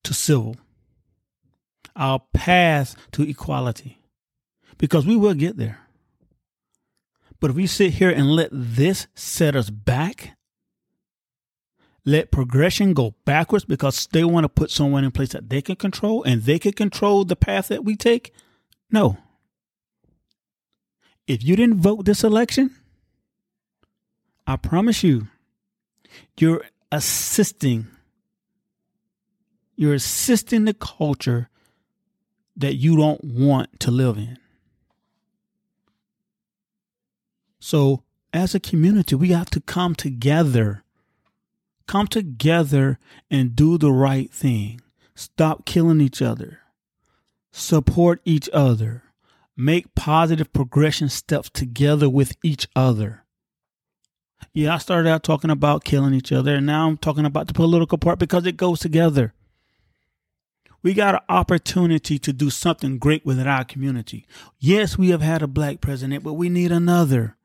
to 0.04 0.14
civil, 0.14 0.56
our 1.96 2.22
path 2.32 2.96
to 3.14 3.28
equality, 3.28 3.98
because 4.78 5.04
we 5.08 5.16
will 5.16 5.34
get 5.34 5.58
there. 5.58 5.80
But 7.40 7.50
if 7.50 7.56
we 7.56 7.66
sit 7.66 7.94
here 7.94 8.12
and 8.12 8.36
let 8.36 8.50
this 8.52 9.08
set 9.16 9.56
us 9.56 9.72
back, 9.72 10.38
let 12.06 12.32
progression 12.32 12.94
go 12.94 13.16
backwards 13.26 13.66
because 13.66 14.08
they 14.12 14.24
want 14.24 14.44
to 14.44 14.50
put 14.50 14.72
someone 14.72 15.04
in 15.04 15.12
place 15.12 15.30
that 15.30 15.50
they 15.50 15.62
can 15.62 15.76
control 15.76 16.24
and 16.24 16.44
they 16.44 16.60
can 16.60 16.74
control 16.74 17.24
the 17.24 17.36
path 17.36 17.70
that 17.70 17.86
we 17.86 17.96
take, 17.96 18.34
no. 18.92 19.18
If 21.28 21.44
you 21.44 21.56
didn't 21.56 21.80
vote 21.80 22.06
this 22.06 22.24
election, 22.24 22.76
I 24.46 24.58
promise 24.58 25.04
you, 25.04 25.28
you're 26.38 26.64
assisting. 26.92 27.88
You're 29.76 29.96
assisting 29.96 30.66
the 30.66 30.74
culture 30.74 31.50
that 32.56 32.76
you 32.76 32.98
don't 32.98 33.24
want 33.24 33.80
to 33.80 33.92
live 33.92 34.18
in. 34.18 34.38
So, 37.60 38.04
as 38.34 38.54
a 38.54 38.60
community, 38.60 39.16
we 39.16 39.30
have 39.30 39.50
to 39.52 39.62
come 39.62 39.96
together. 39.96 40.83
Come 41.88 42.08
together 42.08 43.00
and 43.30 43.56
do 43.56 43.78
the 43.78 43.92
right 43.92 44.32
thing. 44.32 44.82
Stop 45.16 45.66
killing 45.66 46.02
each 46.02 46.22
other. 46.22 46.60
Support 47.52 48.22
each 48.26 48.50
other. 48.52 49.04
Make 49.56 49.94
positive 49.94 50.52
progression 50.54 51.10
steps 51.10 51.50
together 51.50 52.10
with 52.10 52.36
each 52.44 52.68
other. 52.76 53.24
Yeah, 54.54 54.76
I 54.76 54.78
started 54.80 55.10
out 55.10 55.24
talking 55.24 55.50
about 55.50 55.84
killing 55.84 56.14
each 56.14 56.32
other, 56.32 56.56
and 56.56 56.66
now 56.66 56.88
I'm 56.88 56.98
talking 56.98 57.26
about 57.26 57.48
the 57.48 57.54
political 57.54 57.98
part 57.98 58.20
because 58.20 58.46
it 58.46 58.58
goes 58.58 58.80
together. 58.80 59.34
We 60.82 60.94
got 60.94 61.16
an 61.16 61.22
opportunity 61.30 62.20
to 62.20 62.34
do 62.34 62.50
something 62.50 62.98
great 62.98 63.26
within 63.26 63.48
our 63.48 63.64
community. 63.64 64.26
Yes, 64.60 64.98
we 64.98 65.10
have 65.12 65.22
had 65.22 65.42
a 65.42 65.48
black 65.48 65.80
president, 65.80 66.24
but 66.24 66.34
we 66.34 66.50
need 66.50 66.72
another. 66.72 67.38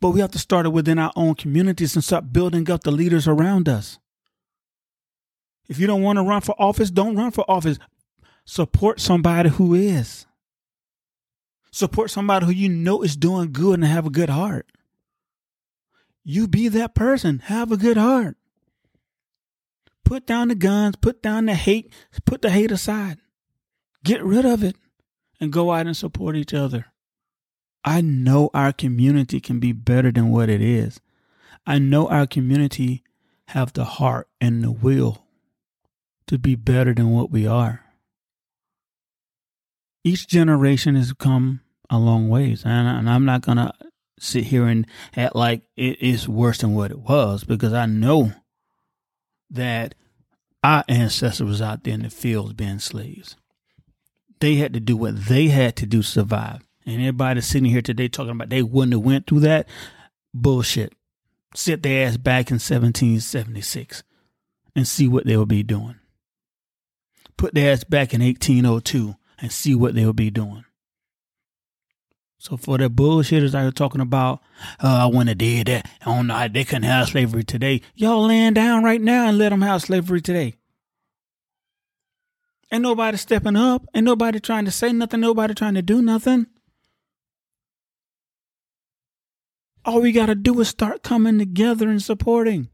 But 0.00 0.10
we 0.10 0.20
have 0.20 0.32
to 0.32 0.38
start 0.38 0.66
it 0.66 0.70
within 0.70 0.98
our 0.98 1.12
own 1.16 1.34
communities 1.34 1.94
and 1.94 2.04
start 2.04 2.32
building 2.32 2.70
up 2.70 2.82
the 2.82 2.90
leaders 2.90 3.26
around 3.26 3.68
us. 3.68 3.98
If 5.68 5.78
you 5.78 5.86
don't 5.86 6.02
want 6.02 6.18
to 6.18 6.22
run 6.22 6.42
for 6.42 6.54
office, 6.58 6.90
don't 6.90 7.16
run 7.16 7.30
for 7.30 7.44
office. 7.50 7.78
Support 8.44 9.00
somebody 9.00 9.48
who 9.48 9.74
is. 9.74 10.26
Support 11.72 12.10
somebody 12.10 12.46
who 12.46 12.52
you 12.52 12.68
know 12.68 13.02
is 13.02 13.16
doing 13.16 13.52
good 13.52 13.74
and 13.80 13.84
have 13.84 14.06
a 14.06 14.10
good 14.10 14.30
heart. 14.30 14.66
You 16.24 16.48
be 16.48 16.68
that 16.68 16.94
person. 16.94 17.40
Have 17.40 17.72
a 17.72 17.76
good 17.76 17.96
heart. 17.96 18.36
Put 20.04 20.26
down 20.26 20.48
the 20.48 20.54
guns, 20.54 20.96
put 20.96 21.20
down 21.20 21.46
the 21.46 21.54
hate, 21.54 21.92
put 22.24 22.42
the 22.42 22.50
hate 22.50 22.70
aside. 22.70 23.18
Get 24.04 24.22
rid 24.22 24.44
of 24.44 24.62
it 24.62 24.76
and 25.40 25.52
go 25.52 25.72
out 25.72 25.86
and 25.86 25.96
support 25.96 26.36
each 26.36 26.54
other. 26.54 26.86
I 27.86 28.00
know 28.00 28.50
our 28.52 28.72
community 28.72 29.40
can 29.40 29.60
be 29.60 29.70
better 29.70 30.10
than 30.10 30.30
what 30.30 30.50
it 30.50 30.60
is. 30.60 31.00
I 31.64 31.78
know 31.78 32.08
our 32.08 32.26
community 32.26 33.04
have 33.48 33.72
the 33.72 33.84
heart 33.84 34.28
and 34.40 34.62
the 34.64 34.72
will 34.72 35.24
to 36.26 36.36
be 36.36 36.56
better 36.56 36.92
than 36.92 37.12
what 37.12 37.30
we 37.30 37.46
are. 37.46 37.84
Each 40.02 40.26
generation 40.26 40.96
has 40.96 41.12
come 41.12 41.60
a 41.88 41.98
long 41.98 42.28
ways, 42.28 42.64
and, 42.64 43.08
I'm 43.08 43.24
not 43.24 43.42
gonna 43.42 43.72
sit 44.18 44.44
here 44.44 44.66
and 44.66 44.86
act 45.16 45.36
like 45.36 45.62
it 45.76 46.02
is 46.02 46.28
worse 46.28 46.58
than 46.58 46.74
what 46.74 46.90
it 46.90 46.98
was 46.98 47.44
because 47.44 47.72
I 47.72 47.86
know 47.86 48.32
that 49.50 49.94
our 50.64 50.84
ancestors 50.88 51.46
was 51.46 51.62
out 51.62 51.84
there 51.84 51.94
in 51.94 52.02
the 52.02 52.10
fields 52.10 52.54
being 52.54 52.80
slaves. 52.80 53.36
They 54.40 54.56
had 54.56 54.72
to 54.74 54.80
do 54.80 54.96
what 54.96 55.26
they 55.26 55.48
had 55.48 55.76
to 55.76 55.86
do 55.86 56.02
to 56.02 56.08
survive. 56.08 56.65
And 56.86 57.00
everybody 57.00 57.40
sitting 57.40 57.68
here 57.68 57.82
today 57.82 58.08
talking 58.08 58.30
about 58.30 58.48
they 58.48 58.62
wouldn't 58.62 58.92
have 58.92 59.02
went 59.02 59.26
through 59.26 59.40
that 59.40 59.68
bullshit. 60.32 60.92
Sit 61.54 61.82
their 61.82 62.06
ass 62.06 62.16
back 62.16 62.50
in 62.50 62.56
1776 62.56 64.04
and 64.76 64.86
see 64.86 65.08
what 65.08 65.26
they 65.26 65.36
will 65.36 65.46
be 65.46 65.64
doing. 65.64 65.96
Put 67.36 67.54
their 67.54 67.72
ass 67.72 67.82
back 67.82 68.14
in 68.14 68.22
1802 68.22 69.16
and 69.38 69.52
see 69.52 69.74
what 69.74 69.94
they 69.94 70.04
will 70.04 70.12
be 70.12 70.30
doing. 70.30 70.64
So 72.38 72.56
for 72.56 72.78
the 72.78 72.88
bullshitters 72.88 73.54
I 73.54 73.64
are 73.64 73.72
talking 73.72 74.00
about, 74.00 74.40
uh, 74.82 75.04
I 75.04 75.06
wouldn't 75.06 75.30
have 75.30 75.38
did 75.38 75.66
that. 75.66 75.90
I 76.02 76.14
don't 76.14 76.28
know 76.28 76.34
how 76.34 76.48
they 76.48 76.64
couldn't 76.64 76.84
have 76.84 77.08
slavery 77.08 77.42
today. 77.42 77.80
Y'all 77.94 78.26
laying 78.26 78.54
down 78.54 78.84
right 78.84 79.00
now 79.00 79.28
and 79.28 79.38
let 79.38 79.48
them 79.48 79.62
have 79.62 79.82
slavery 79.82 80.20
today. 80.20 80.54
Ain't 82.70 82.82
nobody 82.82 83.16
stepping 83.16 83.56
up. 83.56 83.86
Ain't 83.94 84.04
nobody 84.04 84.38
trying 84.38 84.64
to 84.66 84.70
say 84.70 84.92
nothing. 84.92 85.20
Nobody 85.20 85.54
trying 85.54 85.74
to 85.74 85.82
do 85.82 86.02
nothing. 86.02 86.46
All 89.86 90.00
we 90.00 90.10
got 90.10 90.26
to 90.26 90.34
do 90.34 90.60
is 90.60 90.68
start 90.68 91.04
coming 91.04 91.38
together 91.38 91.88
and 91.88 92.02
supporting. 92.02 92.68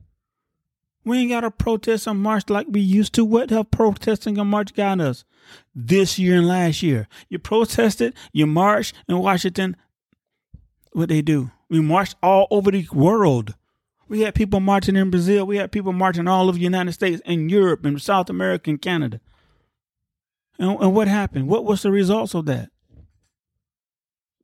We 1.04 1.18
ain't 1.18 1.30
got 1.30 1.40
to 1.42 1.50
protest 1.50 2.06
and 2.06 2.18
march 2.18 2.48
like 2.48 2.66
we 2.70 2.80
used 2.80 3.12
to. 3.14 3.24
What 3.24 3.50
have 3.50 3.70
protesting 3.70 4.38
and 4.38 4.48
march 4.48 4.72
got 4.72 4.98
us? 4.98 5.24
This 5.74 6.18
year 6.18 6.38
and 6.38 6.48
last 6.48 6.82
year. 6.82 7.08
You 7.28 7.38
protested, 7.38 8.14
you 8.32 8.46
marched 8.46 8.94
in 9.08 9.18
Washington. 9.18 9.76
What 10.92 11.10
they 11.10 11.20
do? 11.20 11.50
We 11.68 11.80
marched 11.80 12.16
all 12.22 12.46
over 12.50 12.70
the 12.70 12.86
world. 12.92 13.54
We 14.08 14.20
had 14.22 14.34
people 14.34 14.60
marching 14.60 14.96
in 14.96 15.10
Brazil. 15.10 15.46
We 15.46 15.58
had 15.58 15.70
people 15.70 15.92
marching 15.92 16.28
all 16.28 16.48
over 16.48 16.56
the 16.56 16.64
United 16.64 16.92
States 16.92 17.20
and 17.26 17.50
Europe 17.50 17.84
and 17.84 18.00
South 18.00 18.30
America 18.30 18.70
and 18.70 18.80
Canada. 18.80 19.20
And, 20.58 20.80
and 20.80 20.94
what 20.94 21.08
happened? 21.08 21.48
What 21.48 21.64
was 21.64 21.82
the 21.82 21.90
results 21.90 22.34
of 22.34 22.46
that? 22.46 22.70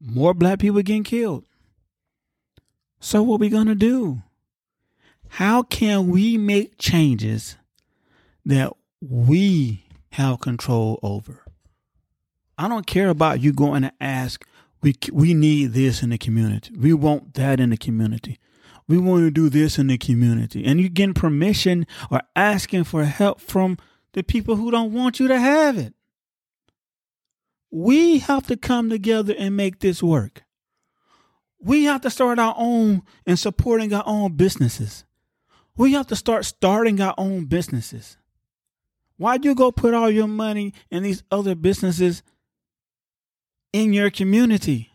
More 0.01 0.35
black 0.35 0.59
people 0.59 0.83
getting 0.83 1.05
killed. 1.05 1.45
So 3.01 3.23
what 3.23 3.41
we 3.41 3.49
gonna 3.49 3.75
do? 3.75 4.23
How 5.29 5.63
can 5.63 6.09
we 6.09 6.37
make 6.37 6.79
changes 6.79 7.57
that 8.45 8.73
we 9.01 9.85
have 10.13 10.41
control 10.41 10.99
over? 11.03 11.45
I 12.57 12.67
don't 12.67 12.87
care 12.87 13.09
about 13.09 13.41
you 13.41 13.53
going 13.53 13.83
to 13.83 13.93
ask, 14.01 14.45
we, 14.83 14.95
we 15.13 15.33
need 15.33 15.73
this 15.75 16.03
in 16.03 16.11
the 16.11 16.19
community. 16.19 16.75
We 16.77 16.93
want 16.93 17.35
that 17.35 17.61
in 17.61 17.71
the 17.71 17.77
community. 17.77 18.39
We 18.89 18.99
want 18.99 19.23
to 19.25 19.31
do 19.31 19.49
this 19.49 19.79
in 19.79 19.87
the 19.87 19.99
community. 19.99 20.65
And 20.65 20.81
you're 20.81 20.89
getting 20.89 21.15
permission 21.15 21.87
or 22.11 22.23
asking 22.35 22.85
for 22.85 23.05
help 23.05 23.41
from 23.41 23.79
the 24.15 24.23
people 24.23 24.57
who 24.57 24.71
don't 24.71 24.93
want 24.93 25.21
you 25.21 25.29
to 25.29 25.39
have 25.39 25.79
it. 25.79 25.95
We 27.71 28.19
have 28.21 28.47
to 28.47 28.57
come 28.57 28.89
together 28.89 29.35
and 29.39 29.57
make 29.57 29.81
this 29.81 30.03
work. 30.03 30.43
We 31.61 31.85
have 31.85 32.01
to 32.03 32.11
start 32.11 32.39
our 32.39 32.55
own 32.57 33.03
and 33.27 33.39
supporting 33.39 33.93
our 33.93 34.05
own 34.07 34.35
businesses. 34.35 35.05
We 35.77 35.93
have 35.93 36.07
to 36.09 36.17
start 36.17 36.45
starting 36.45 37.01
our 37.01 37.15
own 37.19 37.47
businesses. 37.47 38.17
Why 39.17 39.39
do 39.39 39.49
you 39.49 39.55
go 39.55 39.73
put 39.73 39.95
all 39.95 40.11
your 40.11 40.29
money 40.29 40.73
in 40.91 41.03
these 41.03 41.25
other 41.31 41.55
businesses 41.55 42.23
in 43.73 43.93
your 43.93 44.11
community? 44.11 44.93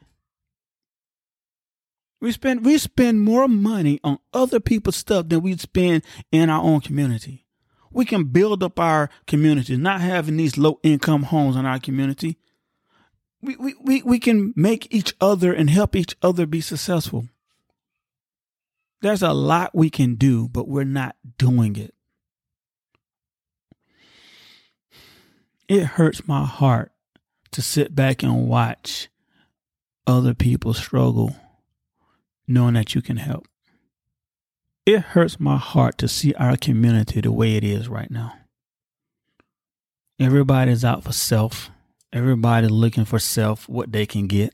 We 2.21 2.31
spend 2.31 2.65
we 2.65 2.77
spend 2.77 3.19
more 3.19 3.49
money 3.49 3.99
on 4.01 4.17
other 4.33 4.61
people's 4.61 4.95
stuff 4.95 5.27
than 5.27 5.41
we 5.41 5.57
spend 5.57 6.03
in 6.31 6.49
our 6.49 6.63
own 6.63 6.79
community. 6.79 7.45
We 7.91 8.05
can 8.05 8.23
build 8.23 8.63
up 8.63 8.79
our 8.79 9.09
community, 9.27 9.75
not 9.75 9.99
having 9.99 10.37
these 10.37 10.57
low 10.57 10.79
income 10.83 11.23
homes 11.23 11.57
in 11.57 11.65
our 11.65 11.79
community. 11.79 12.37
We, 13.43 13.57
we, 13.57 13.75
we, 13.81 14.01
we 14.03 14.19
can 14.19 14.53
make 14.55 14.87
each 14.89 15.13
other 15.19 15.51
and 15.53 15.69
help 15.69 15.95
each 15.95 16.15
other 16.21 16.45
be 16.45 16.61
successful. 16.61 17.27
There's 19.01 19.21
a 19.21 19.33
lot 19.33 19.75
we 19.75 19.89
can 19.89 20.15
do, 20.15 20.47
but 20.47 20.69
we're 20.69 20.85
not 20.85 21.17
doing 21.37 21.75
it. 21.75 21.93
It 25.67 25.83
hurts 25.83 26.25
my 26.25 26.45
heart 26.45 26.93
to 27.51 27.61
sit 27.61 27.93
back 27.93 28.23
and 28.23 28.47
watch 28.47 29.09
other 30.07 30.33
people 30.33 30.73
struggle 30.73 31.35
knowing 32.47 32.75
that 32.75 32.95
you 32.95 33.01
can 33.01 33.17
help. 33.17 33.47
It 34.85 34.99
hurts 34.99 35.39
my 35.39 35.57
heart 35.57 35.97
to 35.97 36.07
see 36.07 36.33
our 36.35 36.55
community 36.57 37.21
the 37.21 37.31
way 37.31 37.55
it 37.55 37.63
is 37.63 37.87
right 37.87 38.11
now. 38.11 38.35
Everybody's 40.19 40.85
out 40.85 41.03
for 41.03 41.11
self. 41.11 41.69
Everybody 42.13 42.67
looking 42.67 43.05
for 43.05 43.17
self, 43.17 43.67
what 43.67 43.91
they 43.91 44.05
can 44.05 44.27
get. 44.27 44.53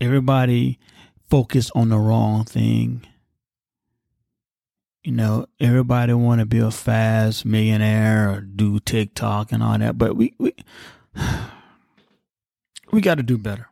Everybody 0.00 0.80
focused 1.30 1.70
on 1.76 1.90
the 1.90 1.98
wrong 1.98 2.44
thing. 2.44 3.06
You 5.04 5.12
know, 5.12 5.46
everybody 5.60 6.12
want 6.14 6.40
to 6.40 6.44
be 6.44 6.58
a 6.58 6.72
fast 6.72 7.44
millionaire 7.44 8.28
or 8.28 8.40
do 8.40 8.80
TikTok 8.80 9.52
and 9.52 9.62
all 9.62 9.78
that, 9.78 9.96
but 9.96 10.16
we 10.16 10.34
we 10.38 10.52
we 12.92 13.00
got 13.00 13.18
to 13.18 13.22
do 13.22 13.38
better. 13.38 13.68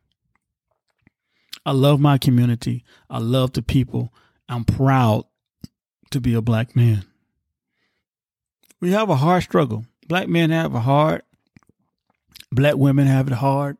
I 1.66 1.72
love 1.72 1.98
my 1.98 2.18
community. 2.18 2.84
I 3.08 3.18
love 3.18 3.52
the 3.52 3.62
people. 3.62 4.14
I'm 4.48 4.64
proud 4.64 5.24
to 6.12 6.20
be 6.20 6.34
a 6.34 6.40
black 6.40 6.76
man. 6.76 7.04
We 8.80 8.92
have 8.92 9.10
a 9.10 9.16
hard 9.16 9.42
struggle. 9.42 9.86
Black 10.06 10.28
men 10.28 10.50
have 10.50 10.74
a 10.74 10.80
hard. 10.80 11.22
Black 12.52 12.76
women 12.76 13.06
have 13.06 13.28
it 13.28 13.34
hard. 13.34 13.76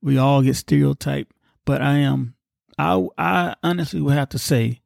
We 0.00 0.16
all 0.16 0.42
get 0.42 0.56
stereotyped, 0.56 1.32
but 1.64 1.82
I 1.82 1.98
am 1.98 2.34
I 2.78 3.06
I 3.18 3.54
honestly 3.62 4.00
would 4.00 4.14
have 4.14 4.30
to 4.30 4.38
say 4.38 4.80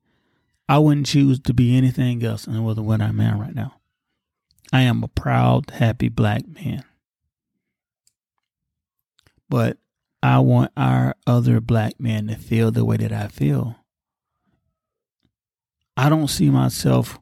I 0.69 0.79
wouldn't 0.79 1.07
choose 1.07 1.39
to 1.41 1.55
be 1.55 1.77
anything 1.77 2.25
else 2.25 2.47
than 2.47 2.65
what 2.65 3.01
I'm 3.01 3.21
in 3.21 3.39
right 3.39 3.55
now. 3.55 3.75
I 4.73 4.83
am 4.83 5.03
a 5.03 5.09
proud, 5.09 5.71
happy 5.71 6.09
black 6.09 6.49
man. 6.49 6.85
But 9.49 9.77
I 10.23 10.39
want 10.39 10.73
our 10.77 11.15
other 11.27 11.61
black 11.61 12.01
men 12.01 12.29
to 12.29 12.37
feel 12.37 12.71
the 12.71 12.85
way 12.85 12.97
that 12.97 13.13
I 13.13 13.29
feel. 13.29 13.77
I 15.95 16.09
don't 16.09 16.29
see 16.29 16.49
myself 16.49 17.19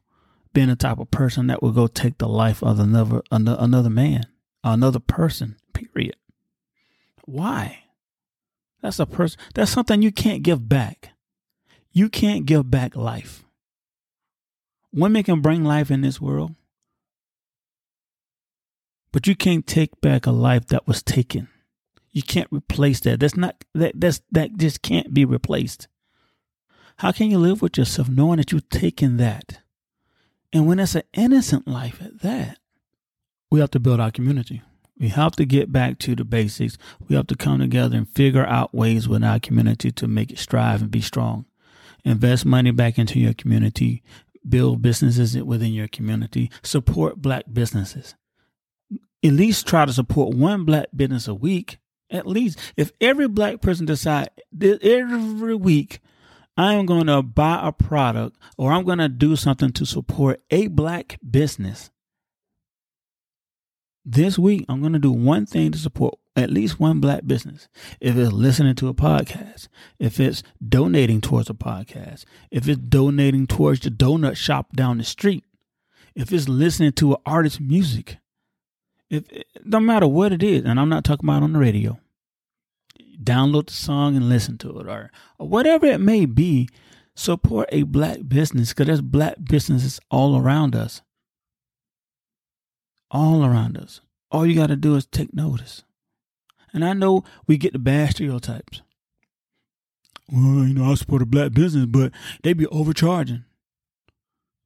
being 0.53 0.69
the 0.69 0.77
type 0.77 0.99
of 0.99 1.11
person 1.11 1.47
that 1.47 1.61
will 1.61 1.71
go 1.71 1.87
take 1.87 2.19
the 2.19 2.29
life 2.29 2.63
of 2.63 2.79
another 2.79 3.21
another 3.31 3.89
man, 3.89 4.23
another 4.63 4.99
person. 4.99 5.57
Why? 7.25 7.83
That's 8.81 8.99
a 8.99 9.05
person. 9.05 9.39
That's 9.53 9.71
something 9.71 10.01
you 10.01 10.11
can't 10.11 10.43
give 10.43 10.67
back. 10.67 11.11
You 11.91 12.09
can't 12.09 12.45
give 12.45 12.71
back 12.71 12.95
life. 12.95 13.43
Women 14.93 15.23
can 15.23 15.41
bring 15.41 15.63
life 15.63 15.91
in 15.91 16.01
this 16.01 16.19
world, 16.19 16.55
but 19.11 19.27
you 19.27 19.35
can't 19.35 19.65
take 19.65 20.01
back 20.01 20.25
a 20.25 20.31
life 20.31 20.67
that 20.67 20.87
was 20.87 21.01
taken. 21.01 21.47
You 22.11 22.23
can't 22.23 22.49
replace 22.51 22.99
that. 23.01 23.21
That's 23.21 23.37
not 23.37 23.63
that 23.73 23.93
that's 23.95 24.21
that 24.31 24.57
just 24.57 24.81
can't 24.81 25.13
be 25.13 25.23
replaced. 25.23 25.87
How 26.97 27.11
can 27.11 27.31
you 27.31 27.37
live 27.39 27.61
with 27.61 27.77
yourself 27.77 28.09
knowing 28.09 28.37
that 28.37 28.51
you've 28.51 28.69
taken 28.69 29.17
that? 29.17 29.59
And 30.51 30.67
when 30.67 30.79
it's 30.79 30.95
an 30.95 31.03
innocent 31.13 31.67
life 31.67 32.01
at 32.01 32.21
that, 32.21 32.57
we 33.49 33.61
have 33.61 33.71
to 33.71 33.79
build 33.79 33.99
our 33.99 34.11
community. 34.11 34.61
We 35.01 35.07
have 35.09 35.35
to 35.37 35.45
get 35.45 35.71
back 35.71 35.97
to 35.99 36.15
the 36.15 36.23
basics. 36.23 36.77
We 37.09 37.15
have 37.15 37.25
to 37.27 37.35
come 37.35 37.59
together 37.59 37.97
and 37.97 38.07
figure 38.07 38.45
out 38.45 38.73
ways 38.73 39.09
within 39.09 39.27
our 39.27 39.39
community 39.39 39.91
to 39.91 40.07
make 40.07 40.31
it 40.31 40.37
strive 40.37 40.81
and 40.81 40.91
be 40.91 41.01
strong. 41.01 41.45
Invest 42.05 42.45
money 42.45 42.69
back 42.69 42.99
into 42.99 43.19
your 43.19 43.33
community. 43.33 44.03
Build 44.47 44.83
businesses 44.83 45.35
within 45.35 45.73
your 45.73 45.87
community. 45.87 46.51
Support 46.61 47.21
black 47.21 47.45
businesses. 47.51 48.13
At 49.23 49.33
least 49.33 49.67
try 49.67 49.85
to 49.85 49.91
support 49.91 50.35
one 50.35 50.65
black 50.65 50.89
business 50.95 51.27
a 51.27 51.33
week 51.33 51.79
at 52.11 52.27
least 52.27 52.59
if 52.75 52.91
every 52.99 53.27
black 53.27 53.61
person 53.61 53.85
decide 53.85 54.29
every 54.61 55.55
week 55.55 56.01
I 56.57 56.73
am 56.73 56.85
going 56.85 57.07
to 57.07 57.23
buy 57.23 57.59
a 57.63 57.71
product 57.71 58.37
or 58.57 58.71
I'm 58.71 58.83
going 58.83 58.99
to 58.99 59.09
do 59.09 59.35
something 59.35 59.71
to 59.71 59.85
support 59.85 60.41
a 60.51 60.67
black 60.67 61.17
business. 61.27 61.89
This 64.03 64.39
week, 64.39 64.65
I'm 64.67 64.81
going 64.81 64.93
to 64.93 64.99
do 64.99 65.11
one 65.11 65.45
thing 65.45 65.71
to 65.71 65.77
support 65.77 66.15
at 66.35 66.49
least 66.49 66.79
one 66.79 66.99
black 66.99 67.27
business. 67.27 67.67
If 67.99 68.15
it's 68.17 68.31
listening 68.31 68.73
to 68.75 68.87
a 68.87 68.95
podcast, 68.95 69.67
if 69.99 70.19
it's 70.19 70.41
donating 70.67 71.21
towards 71.21 71.51
a 71.51 71.53
podcast, 71.53 72.25
if 72.49 72.67
it's 72.67 72.81
donating 72.81 73.45
towards 73.45 73.81
the 73.81 73.91
donut 73.91 74.37
shop 74.37 74.75
down 74.75 74.97
the 74.97 75.03
street, 75.03 75.43
if 76.15 76.33
it's 76.33 76.49
listening 76.49 76.93
to 76.93 77.11
an 77.11 77.21
artist's 77.27 77.59
music, 77.59 78.17
if 79.09 79.23
no 79.63 79.79
matter 79.79 80.07
what 80.07 80.33
it 80.33 80.41
is, 80.41 80.65
and 80.65 80.79
I'm 80.79 80.89
not 80.89 81.03
talking 81.03 81.29
about 81.29 81.43
on 81.43 81.53
the 81.53 81.59
radio, 81.59 81.99
download 83.21 83.67
the 83.67 83.73
song 83.73 84.15
and 84.15 84.29
listen 84.29 84.57
to 84.59 84.79
it, 84.79 84.87
or, 84.87 85.11
or 85.37 85.47
whatever 85.47 85.85
it 85.85 86.01
may 86.01 86.25
be. 86.25 86.69
Support 87.13 87.69
a 87.73 87.83
black 87.83 88.19
business 88.27 88.69
because 88.69 88.87
there's 88.87 89.01
black 89.01 89.35
businesses 89.43 89.99
all 90.09 90.37
around 90.37 90.75
us. 90.75 91.01
All 93.11 93.45
around 93.45 93.77
us. 93.77 94.01
All 94.31 94.45
you 94.45 94.55
got 94.55 94.67
to 94.67 94.75
do 94.75 94.95
is 94.95 95.05
take 95.05 95.33
notice. 95.33 95.83
And 96.73 96.85
I 96.85 96.93
know 96.93 97.23
we 97.47 97.57
get 97.57 97.73
the 97.73 97.79
bad 97.79 98.11
stereotypes. 98.11 98.81
Well, 100.31 100.65
you 100.65 100.73
know, 100.73 100.89
I 100.89 100.95
support 100.95 101.21
a 101.21 101.25
black 101.25 101.51
business, 101.51 101.85
but 101.85 102.13
they 102.43 102.53
be 102.53 102.67
overcharging. 102.67 103.43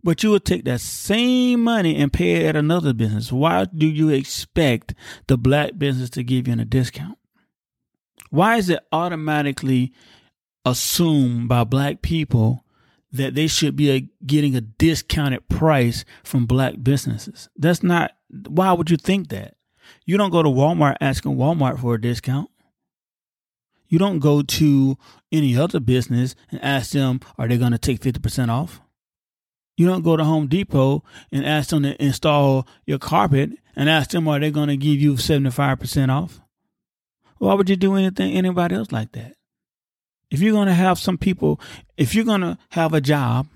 But 0.04 0.22
you 0.22 0.30
would 0.30 0.46
take 0.46 0.66
that 0.66 0.82
same 0.82 1.64
money 1.64 1.96
and 1.96 2.14
pay 2.14 2.34
it 2.34 2.46
at 2.46 2.56
another 2.56 2.94
business. 2.94 3.32
Why 3.32 3.66
do 3.66 3.88
you 3.88 4.10
expect 4.10 4.94
the 5.26 5.36
black 5.36 5.80
business 5.80 6.12
to 6.12 6.24
give 6.24 6.48
you 6.48 6.54
a 6.54 6.66
discount? 6.66 7.18
Why 8.30 8.58
is 8.58 8.70
it 8.70 8.82
automatically 8.92 9.94
assumed 10.64 11.48
by 11.48 11.64
black 11.64 12.04
people 12.04 12.65
that 13.18 13.36
they 13.36 13.48
should 13.48 13.76
be 13.76 13.92
a, 13.92 14.10
getting 14.26 14.56
a 14.56 14.62
discounted 14.62 15.48
price 15.50 16.06
from 16.24 16.46
black 16.46 16.76
businesses? 16.82 17.50
That's 17.56 17.84
not, 17.84 18.12
why 18.30 18.74
would 18.74 18.90
you 18.90 18.98
think 18.98 19.30
that? 19.30 19.56
You 20.06 20.18
don't 20.18 20.32
go 20.32 20.44
to 20.44 20.50
Walmart 20.50 20.98
asking 21.02 21.36
Walmart 21.36 21.80
for 21.80 21.96
a 21.96 22.02
discount. 22.02 22.50
You 23.88 24.00
don't 24.00 24.20
go 24.20 24.42
to 24.42 24.98
any 25.32 25.56
other 25.58 25.80
business 25.80 26.36
and 26.52 26.62
ask 26.64 26.92
them, 26.92 27.20
are 27.38 27.48
they 27.48 27.58
going 27.58 27.72
to 27.72 27.78
take 27.78 28.02
50% 28.02 28.50
off? 28.50 28.82
You 29.78 29.88
don't 29.88 30.04
go 30.04 30.16
to 30.16 30.24
Home 30.24 30.48
Depot 30.48 31.04
and 31.32 31.46
ask 31.46 31.70
them 31.70 31.84
to 31.84 32.02
install 32.04 32.68
your 32.86 32.98
carpet 32.98 33.52
and 33.76 33.90
ask 33.90 34.12
them, 34.12 34.28
are 34.28 34.40
they 34.40 34.52
going 34.52 34.70
to 34.70 34.78
give 34.78 35.00
you 35.00 35.14
75% 35.14 36.10
off? 36.10 36.42
Why 37.38 37.54
would 37.54 37.70
you 37.70 37.76
do 37.76 37.96
anything, 37.96 38.34
anybody 38.34 38.76
else 38.76 38.92
like 38.92 39.12
that? 39.12 39.35
If 40.32 40.42
you're 40.42 40.54
going 40.54 40.68
to 40.68 40.74
have 40.74 41.00
some 41.00 41.18
people, 41.18 41.60
if 41.98 42.16
you're 42.16 42.26
going 42.26 42.42
to 42.42 42.58
have 42.70 42.94
a 42.94 43.02
job 43.02 43.48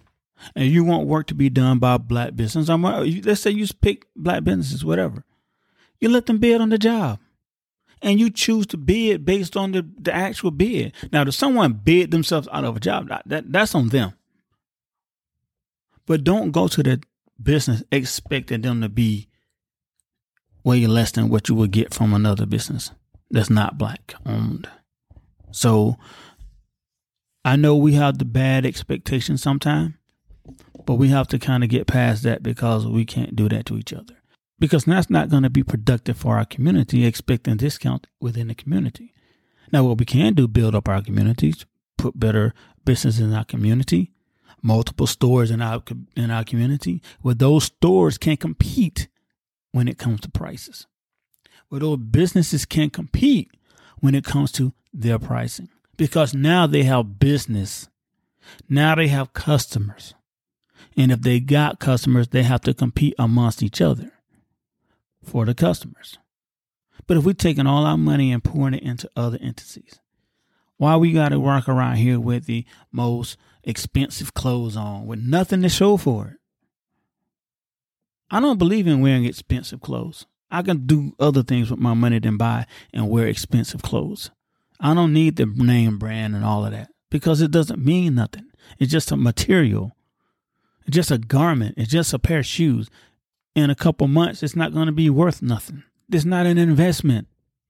and 0.55 0.69
you 0.69 0.83
want 0.83 1.07
work 1.07 1.27
to 1.27 1.35
be 1.35 1.49
done 1.49 1.79
by 1.79 1.97
black 1.97 2.35
business, 2.35 2.69
I'm, 2.69 2.85
uh, 2.85 3.03
let's 3.23 3.41
say 3.41 3.51
you 3.51 3.67
pick 3.81 4.05
black 4.15 4.43
businesses, 4.43 4.85
whatever, 4.85 5.23
you 5.99 6.09
let 6.09 6.25
them 6.27 6.37
bid 6.37 6.61
on 6.61 6.69
the 6.69 6.77
job 6.77 7.19
and 8.01 8.19
you 8.19 8.29
choose 8.29 8.65
to 8.67 8.77
bid 8.77 9.25
based 9.25 9.57
on 9.57 9.71
the, 9.71 9.87
the 9.97 10.13
actual 10.13 10.51
bid. 10.51 10.93
Now, 11.11 11.23
if 11.23 11.33
someone 11.33 11.73
bid 11.73 12.11
themselves 12.11 12.47
out 12.51 12.63
of 12.63 12.77
a 12.77 12.79
job, 12.79 13.09
that, 13.25 13.51
that's 13.51 13.75
on 13.75 13.89
them. 13.89 14.13
But 16.05 16.23
don't 16.23 16.51
go 16.51 16.67
to 16.67 16.81
the 16.81 17.01
business 17.41 17.83
expecting 17.91 18.61
them 18.61 18.81
to 18.81 18.89
be 18.89 19.27
way 20.63 20.85
less 20.87 21.11
than 21.11 21.29
what 21.29 21.49
you 21.49 21.55
would 21.55 21.71
get 21.71 21.93
from 21.93 22.13
another 22.13 22.45
business 22.45 22.91
that's 23.31 23.49
not 23.49 23.77
black 23.77 24.15
owned. 24.25 24.67
So 25.51 25.97
I 27.45 27.55
know 27.55 27.75
we 27.75 27.93
have 27.93 28.17
the 28.17 28.25
bad 28.25 28.65
expectations 28.65 29.41
sometimes, 29.41 29.93
but 30.85 30.95
we 30.95 31.09
have 31.09 31.27
to 31.29 31.39
kind 31.39 31.63
of 31.63 31.69
get 31.69 31.87
past 31.87 32.23
that 32.23 32.43
because 32.43 32.85
we 32.85 33.05
can't 33.05 33.35
do 33.35 33.47
that 33.49 33.65
to 33.67 33.77
each 33.77 33.93
other. 33.93 34.15
Because 34.59 34.83
that's 34.83 35.09
not 35.09 35.29
going 35.29 35.43
to 35.43 35.49
be 35.49 35.63
productive 35.63 36.17
for 36.17 36.37
our 36.37 36.45
community, 36.45 37.05
expecting 37.05 37.57
discount 37.57 38.07
within 38.19 38.49
the 38.49 38.55
community. 38.55 39.13
Now, 39.71 39.85
what 39.85 39.97
we 39.97 40.05
can 40.05 40.33
do, 40.33 40.47
build 40.47 40.75
up 40.75 40.89
our 40.89 41.01
communities, 41.01 41.65
put 41.97 42.19
better 42.19 42.53
business 42.83 43.19
in 43.19 43.33
our 43.33 43.45
community, 43.45 44.11
multiple 44.61 45.07
stores 45.07 45.49
in 45.49 45.61
our 45.61 45.81
in 46.15 46.29
our 46.31 46.43
community, 46.43 47.01
where 47.21 47.35
those 47.35 47.65
stores 47.65 48.17
can 48.17 48.35
compete 48.35 49.07
when 49.71 49.87
it 49.87 49.97
comes 49.97 50.19
to 50.21 50.29
prices 50.29 50.87
where 51.69 51.79
those 51.79 51.97
businesses 51.97 52.65
can 52.65 52.89
compete 52.89 53.51
when 53.99 54.13
it 54.13 54.25
comes 54.25 54.51
to 54.51 54.73
their 54.93 55.17
pricing 55.17 55.69
because 55.99 56.33
now 56.33 56.65
they 56.65 56.83
have 56.83 57.19
business. 57.19 57.89
Now 58.69 58.95
they 58.95 59.09
have 59.09 59.33
customers. 59.33 60.15
And 60.95 61.11
if 61.11 61.21
they 61.21 61.41
got 61.41 61.81
customers, 61.81 62.29
they 62.29 62.43
have 62.43 62.61
to 62.61 62.73
compete 62.73 63.15
amongst 63.19 63.61
each 63.61 63.81
other 63.81 64.13
for 65.21 65.45
the 65.45 65.53
customers. 65.53 66.17
But 67.05 67.17
if 67.17 67.25
we're 67.25 67.33
taking 67.33 67.67
all 67.67 67.85
our 67.85 67.97
money 67.97 68.31
and 68.31 68.41
pouring 68.41 68.75
it 68.75 68.83
into 68.83 69.09
other 69.17 69.37
entities, 69.41 69.99
why 70.77 70.95
we 70.95 71.11
got 71.11 71.29
to 71.29 71.39
walk 71.39 71.67
around 71.67 71.97
here 71.97 72.17
with 72.17 72.45
the 72.45 72.65
most 72.93 73.35
expensive 73.65 74.33
clothes 74.33 74.77
on 74.77 75.05
with 75.05 75.19
nothing 75.19 75.61
to 75.63 75.69
show 75.69 75.97
for 75.97 76.27
it? 76.27 76.37
I 78.31 78.39
don't 78.39 78.57
believe 78.57 78.87
in 78.87 79.01
wearing 79.01 79.25
expensive 79.25 79.81
clothes. 79.81 80.25
I 80.49 80.61
can 80.61 80.85
do 80.85 81.11
other 81.19 81.43
things 81.43 81.69
with 81.69 81.79
my 81.79 81.93
money 81.93 82.19
than 82.19 82.37
buy 82.37 82.67
and 82.93 83.09
wear 83.09 83.27
expensive 83.27 83.81
clothes. 83.81 84.31
I 84.79 84.93
don't 84.93 85.13
need 85.13 85.35
the 85.35 85.45
name 85.45 85.97
brand 85.97 86.35
and 86.35 86.45
all 86.45 86.65
of 86.65 86.71
that 86.71 86.89
because 87.09 87.41
it 87.41 87.51
doesn't 87.51 87.83
mean 87.83 88.15
nothing. 88.15 88.47
It's 88.77 88.91
just 88.91 89.11
a 89.11 89.17
material. 89.17 89.95
It's 90.85 90.95
just 90.95 91.11
a 91.11 91.17
garment. 91.17 91.75
It's 91.77 91.91
just 91.91 92.13
a 92.13 92.19
pair 92.19 92.39
of 92.39 92.45
shoes. 92.45 92.89
In 93.55 93.69
a 93.69 93.75
couple 93.75 94.07
months, 94.07 94.41
it's 94.43 94.55
not 94.55 94.73
going 94.73 94.85
to 94.85 94.91
be 94.91 95.09
worth 95.09 95.41
nothing. 95.41 95.83
it's 96.11 96.25
not 96.25 96.45
an 96.45 96.57
investment. 96.57 97.27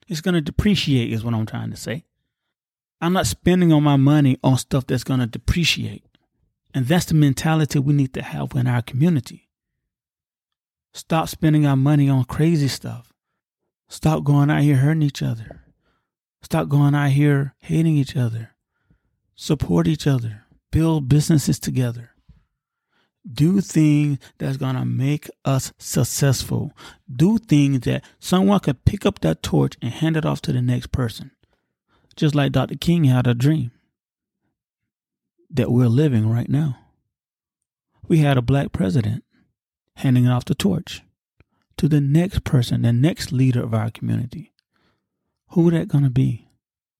It's 0.07 0.21
going 0.21 0.35
to 0.35 0.41
depreciate, 0.41 1.11
is 1.11 1.23
what 1.23 1.33
I'm 1.33 1.45
trying 1.45 1.71
to 1.71 1.77
say. 1.77 2.05
I'm 3.01 3.13
not 3.13 3.27
spending 3.27 3.71
all 3.71 3.81
my 3.81 3.95
money 3.95 4.37
on 4.43 4.57
stuff 4.57 4.87
that's 4.87 5.03
going 5.03 5.19
to 5.19 5.25
depreciate. 5.25 6.03
And 6.73 6.85
that's 6.85 7.05
the 7.05 7.13
mentality 7.13 7.79
we 7.79 7.93
need 7.93 8.13
to 8.13 8.21
have 8.21 8.51
in 8.55 8.67
our 8.67 8.81
community. 8.81 9.49
Stop 10.93 11.29
spending 11.29 11.65
our 11.65 11.75
money 11.75 12.09
on 12.09 12.23
crazy 12.25 12.67
stuff. 12.67 13.13
Stop 13.87 14.23
going 14.23 14.49
out 14.49 14.61
here 14.61 14.75
hurting 14.77 15.01
each 15.01 15.23
other. 15.23 15.61
Stop 16.41 16.69
going 16.69 16.95
out 16.95 17.11
here 17.11 17.53
hating 17.59 17.97
each 17.97 18.15
other. 18.15 18.51
Support 19.35 19.87
each 19.87 20.07
other. 20.07 20.43
Build 20.71 21.09
businesses 21.09 21.59
together. 21.59 22.11
Do 23.31 23.61
things 23.61 24.17
that's 24.37 24.57
going 24.57 24.75
to 24.75 24.85
make 24.85 25.29
us 25.43 25.73
successful. 25.77 26.71
Do 27.13 27.37
things 27.37 27.81
that 27.81 28.03
someone 28.19 28.59
could 28.61 28.85
pick 28.85 29.05
up 29.05 29.19
that 29.19 29.43
torch 29.43 29.77
and 29.81 29.91
hand 29.91 30.17
it 30.17 30.25
off 30.25 30.41
to 30.43 30.53
the 30.53 30.61
next 30.61 30.91
person. 30.91 31.31
Just 32.15 32.35
like 32.35 32.51
Dr. 32.51 32.75
King 32.75 33.05
had 33.05 33.27
a 33.27 33.33
dream 33.33 33.71
that 35.49 35.71
we're 35.71 35.87
living 35.87 36.29
right 36.29 36.49
now. 36.49 36.77
We 38.07 38.19
had 38.19 38.37
a 38.37 38.41
black 38.41 38.71
president 38.71 39.23
handing 39.97 40.27
off 40.27 40.45
the 40.45 40.55
torch 40.55 41.03
to 41.77 41.87
the 41.87 42.01
next 42.01 42.43
person, 42.43 42.81
the 42.81 42.93
next 42.93 43.31
leader 43.31 43.63
of 43.63 43.73
our 43.73 43.91
community. 43.91 44.48
Who 45.51 45.71
that 45.71 45.89
to 45.89 46.09
be? 46.09 46.47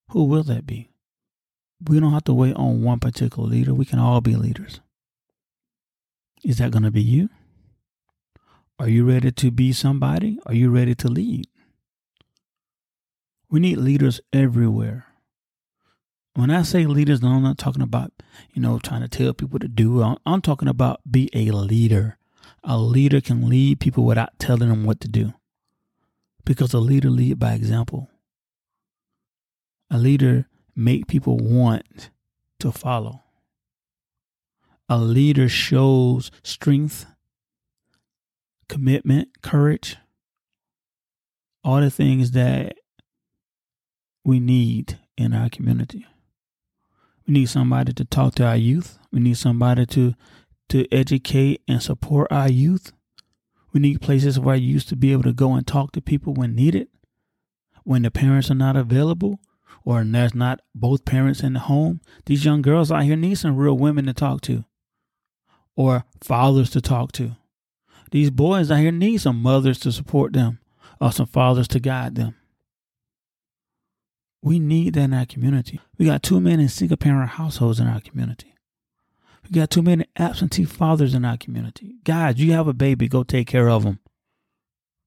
Who 0.10 0.24
will 0.24 0.44
that 0.44 0.66
be? 0.66 0.92
We 1.88 2.00
don't 2.00 2.14
have 2.14 2.24
to 2.26 2.34
wait 2.34 2.56
on 2.56 2.84
one 2.84 3.00
particular 3.00 3.48
leader. 3.48 3.74
We 3.74 3.86
can 3.86 4.00
all 4.00 4.22
be 4.22 4.36
leaders. 4.36 4.82
Is 6.44 6.58
that 6.58 6.72
to 6.72 6.92
be 6.92 7.02
you? 7.02 7.30
Are 8.80 8.90
you 8.90 9.06
ready 9.06 9.32
to 9.32 9.52
be 9.52 9.72
somebody? 9.72 10.40
Are 10.46 10.54
you 10.54 10.70
ready 10.70 10.96
to 10.96 11.08
lead? 11.08 11.48
We 13.52 13.60
need 13.60 13.78
leaders 13.78 14.22
everywhere. 14.32 15.06
When 16.34 16.50
I 16.50 16.62
say 16.62 16.86
leaders, 16.86 17.22
I'm 17.22 17.44
not 17.44 17.58
talking 17.58 17.82
about, 17.82 18.14
you 18.54 18.62
know, 18.62 18.80
trying 18.80 19.02
to 19.02 19.10
tell 19.10 19.34
people 19.34 19.60
to 19.60 19.68
do. 19.68 20.02
I'm, 20.02 20.18
I'm 20.26 20.42
talking 20.42 20.68
about 20.68 21.02
be 21.10 21.30
a 21.34 21.52
leader. 21.52 22.18
A 22.64 22.78
leader 22.78 23.22
can 23.22 23.50
lead 23.50 23.80
people 23.80 24.06
without 24.06 24.40
telling 24.40 24.70
them 24.70 24.86
what 24.86 25.02
to 25.02 25.08
do. 25.08 25.34
Because 26.46 26.74
a 26.74 26.80
leader 26.80 27.10
lead 27.10 27.38
by 27.38 27.54
example. 27.54 28.10
A 29.90 29.98
leader 29.98 30.48
make 30.76 31.08
people 31.08 31.38
want 31.38 32.10
to 32.60 32.72
follow. 32.72 33.24
A 34.88 34.98
leader 34.98 35.50
shows 35.50 36.32
strength, 36.44 37.06
commitment, 38.68 39.42
courage, 39.42 39.98
all 41.64 41.82
the 41.82 41.92
things 41.92 42.32
that 42.32 42.76
we 44.24 44.40
need 44.40 45.00
in 45.18 45.34
our 45.34 45.50
community. 45.50 46.06
We 47.28 47.34
need 47.34 47.50
somebody 47.50 47.94
to 47.94 48.06
talk 48.06 48.36
to 48.36 48.46
our 48.46 48.56
youth. 48.56 48.98
We 49.12 49.20
need 49.20 49.38
somebody 49.38 49.86
to 49.88 50.16
to 50.70 50.88
educate 50.94 51.62
and 51.68 51.82
support 51.82 52.32
our 52.32 52.50
youth. 52.50 52.92
We 53.74 53.80
need 53.80 54.02
places 54.02 54.40
where 54.40 54.56
you 54.56 54.72
used 54.72 54.90
to 54.90 54.96
be 54.96 55.12
able 55.12 55.24
to 55.24 55.34
go 55.34 55.54
and 55.54 55.66
talk 55.66 55.92
to 55.94 56.02
people 56.02 56.34
when 56.34 56.56
needed, 56.56 56.88
when 57.84 58.04
the 58.04 58.12
parents 58.12 58.50
are 58.50 58.56
not 58.56 58.76
available, 58.76 59.40
or 59.90 60.04
there's 60.04 60.36
not 60.36 60.62
both 60.76 61.04
parents 61.04 61.42
in 61.42 61.54
the 61.54 61.60
home. 61.62 62.00
These 62.28 62.46
young 62.46 62.62
girls 62.62 62.92
out 62.92 63.06
here 63.06 63.16
need 63.16 63.40
some 63.40 63.58
real 63.58 63.76
women 63.76 64.06
to 64.06 64.14
talk 64.14 64.42
to 64.42 64.64
or 65.76 66.04
fathers 66.22 66.70
to 66.72 66.80
talk 66.80 67.12
to. 67.14 67.32
These 68.12 68.30
boys 68.30 68.70
out 68.70 68.82
here 68.82 68.92
need 68.92 69.20
some 69.20 69.42
mothers 69.42 69.80
to 69.80 69.92
support 69.92 70.34
them 70.34 70.60
or 71.02 71.12
some 71.12 71.26
fathers 71.26 71.68
to 71.70 71.80
guide 71.80 72.14
them. 72.14 72.36
We 74.44 74.60
need 74.60 74.94
that 74.94 75.06
in 75.06 75.14
our 75.16 75.26
community. 75.26 75.80
We 75.98 76.06
got 76.06 76.22
too 76.22 76.40
many 76.40 76.68
single 76.68 76.98
parent 76.98 77.32
households 77.32 77.80
in 77.80 77.88
our 77.88 78.00
community. 78.00 78.54
We 79.44 79.50
got 79.50 79.72
too 79.72 79.82
many 79.82 80.06
absentee 80.16 80.66
fathers 80.66 81.16
in 81.16 81.26
our 81.26 81.38
community. 81.38 81.96
Guys, 82.04 82.38
you 82.38 82.52
have 82.52 82.68
a 82.68 82.74
baby, 82.74 83.08
go 83.08 83.24
take 83.24 83.48
care 83.48 83.70
of 83.70 83.86
them. 83.86 83.98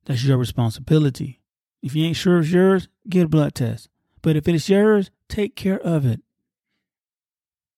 That's 0.06 0.24
your 0.24 0.38
responsibility. 0.38 1.40
If 1.84 1.94
you 1.94 2.04
ain't 2.04 2.16
sure 2.16 2.40
it's 2.40 2.50
yours, 2.50 2.88
get 3.08 3.26
a 3.26 3.28
blood 3.28 3.54
test. 3.54 3.88
But 4.22 4.36
if 4.36 4.48
it's 4.48 4.68
yours, 4.68 5.10
take 5.28 5.56
care 5.56 5.80
of 5.80 6.06
it. 6.06 6.20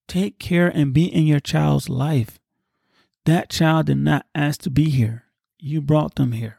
Take 0.06 0.38
care 0.38 0.68
and 0.68 0.92
be 0.92 1.06
in 1.06 1.26
your 1.26 1.40
child's 1.40 1.88
life. 1.88 2.38
That 3.24 3.48
child 3.48 3.86
did 3.86 3.98
not 3.98 4.26
ask 4.34 4.60
to 4.62 4.70
be 4.70 4.90
here. 4.90 5.24
You 5.58 5.80
brought 5.80 6.16
them 6.16 6.32
here. 6.32 6.58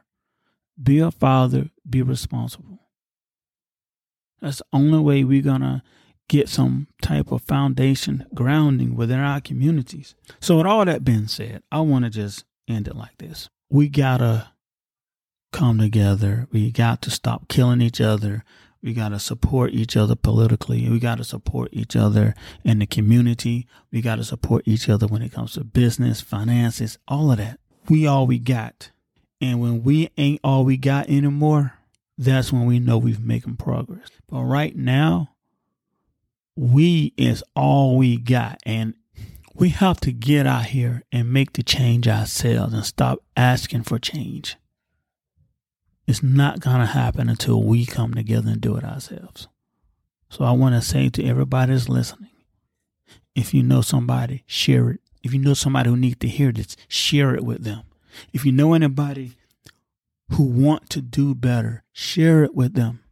Be 0.82 1.00
a 1.00 1.12
father, 1.12 1.70
be 1.88 2.02
responsible. 2.02 2.80
That's 4.42 4.58
the 4.58 4.66
only 4.74 5.00
way 5.00 5.24
we're 5.24 5.42
going 5.42 5.62
to 5.62 5.84
get 6.28 6.50
some 6.50 6.88
type 7.02 7.32
of 7.32 7.44
foundation 7.44 8.26
grounding 8.34 8.96
within 8.96 9.20
our 9.20 9.40
communities. 9.40 10.16
So, 10.40 10.58
with 10.58 10.66
all 10.66 10.84
that 10.86 11.06
being 11.06 11.28
said, 11.28 11.64
I 11.72 11.82
want 11.82 12.06
to 12.06 12.12
just 12.12 12.46
end 12.68 12.88
it 12.88 12.96
like 12.96 13.18
this. 13.20 13.50
We 13.70 13.90
got 13.90 14.18
to 14.18 14.50
come 15.54 15.78
together. 15.78 16.48
We 16.52 16.72
got 16.72 17.02
to 17.04 17.12
stop 17.12 17.48
killing 17.48 17.82
each 17.82 18.02
other. 18.02 18.44
We 18.86 18.94
got 18.94 19.10
to 19.10 19.20
support 19.20 19.72
each 19.74 19.98
other 19.98 20.16
politically. 20.16 20.88
We 20.88 21.00
got 21.00 21.18
to 21.18 21.24
support 21.24 21.70
each 21.72 21.96
other 21.96 22.36
in 22.64 22.78
the 22.78 22.86
community. 22.86 23.66
We 23.92 24.00
got 24.00 24.18
to 24.18 24.24
support 24.24 24.62
each 24.68 24.88
other 24.90 25.08
when 25.08 25.24
it 25.24 25.32
comes 25.32 25.54
to 25.54 25.64
business, 25.64 26.22
finances, 26.22 27.00
all 27.08 27.32
of 27.32 27.40
that. 27.40 27.60
We 27.90 28.06
all 28.06 28.28
we 28.28 28.38
got. 28.38 28.92
And 29.42 29.60
when 29.60 29.84
we 29.84 30.12
ain't 30.18 30.40
all 30.44 30.64
we 30.66 30.78
got 30.78 31.10
anymore, 31.10 31.74
that's 32.16 32.54
when 32.54 32.68
we 32.68 32.78
know 32.78 33.00
we've 33.00 33.20
making 33.20 33.56
progress. 33.56 34.10
But 34.30 34.44
right 34.44 34.76
now, 34.76 35.32
we 36.56 37.16
is 37.18 37.44
all 37.56 37.98
we 37.98 38.18
got. 38.18 38.60
And 38.68 38.94
we 39.56 39.70
have 39.70 40.00
to 40.02 40.12
get 40.12 40.46
out 40.46 40.66
here 40.66 41.02
and 41.12 41.34
make 41.34 41.54
the 41.54 41.64
change 41.64 42.08
ourselves 42.08 42.76
and 42.76 42.86
stop 42.86 43.24
asking 43.36 43.82
for 43.82 43.98
change. 43.98 44.58
It's 46.08 46.22
not 46.22 46.60
going 46.60 46.80
to 46.80 46.86
happen 46.86 47.30
until 47.30 47.64
we 47.64 47.86
come 47.86 48.14
together 48.14 48.52
and 48.52 48.62
do 48.62 48.76
it 48.78 48.84
ourselves. 48.84 49.48
So 50.30 50.46
I 50.46 50.52
want 50.52 50.76
to 50.76 50.82
say 50.82 51.10
to 51.10 51.26
everybody 51.26 51.74
that's 51.74 51.90
listening, 51.90 52.30
if 53.34 53.54
you 53.54 53.64
know 53.64 53.82
somebody, 53.82 54.44
share 54.46 54.92
it. 54.92 55.00
If 55.24 55.34
you 55.34 55.40
know 55.40 55.54
somebody 55.54 55.90
who 55.90 55.98
needs 55.98 56.20
to 56.20 56.28
hear 56.28 56.52
this, 56.52 56.78
share 56.88 57.34
it 57.34 57.44
with 57.44 57.64
them. 57.64 57.84
If 58.32 58.46
you 58.46 58.52
know 58.52 58.74
anybody 58.74 59.34
who 60.32 60.44
want 60.44 60.90
to 60.92 61.02
do 61.02 61.34
better, 61.34 61.84
share 61.92 62.44
it 62.44 62.56
with 62.56 62.74
them. 62.74 63.04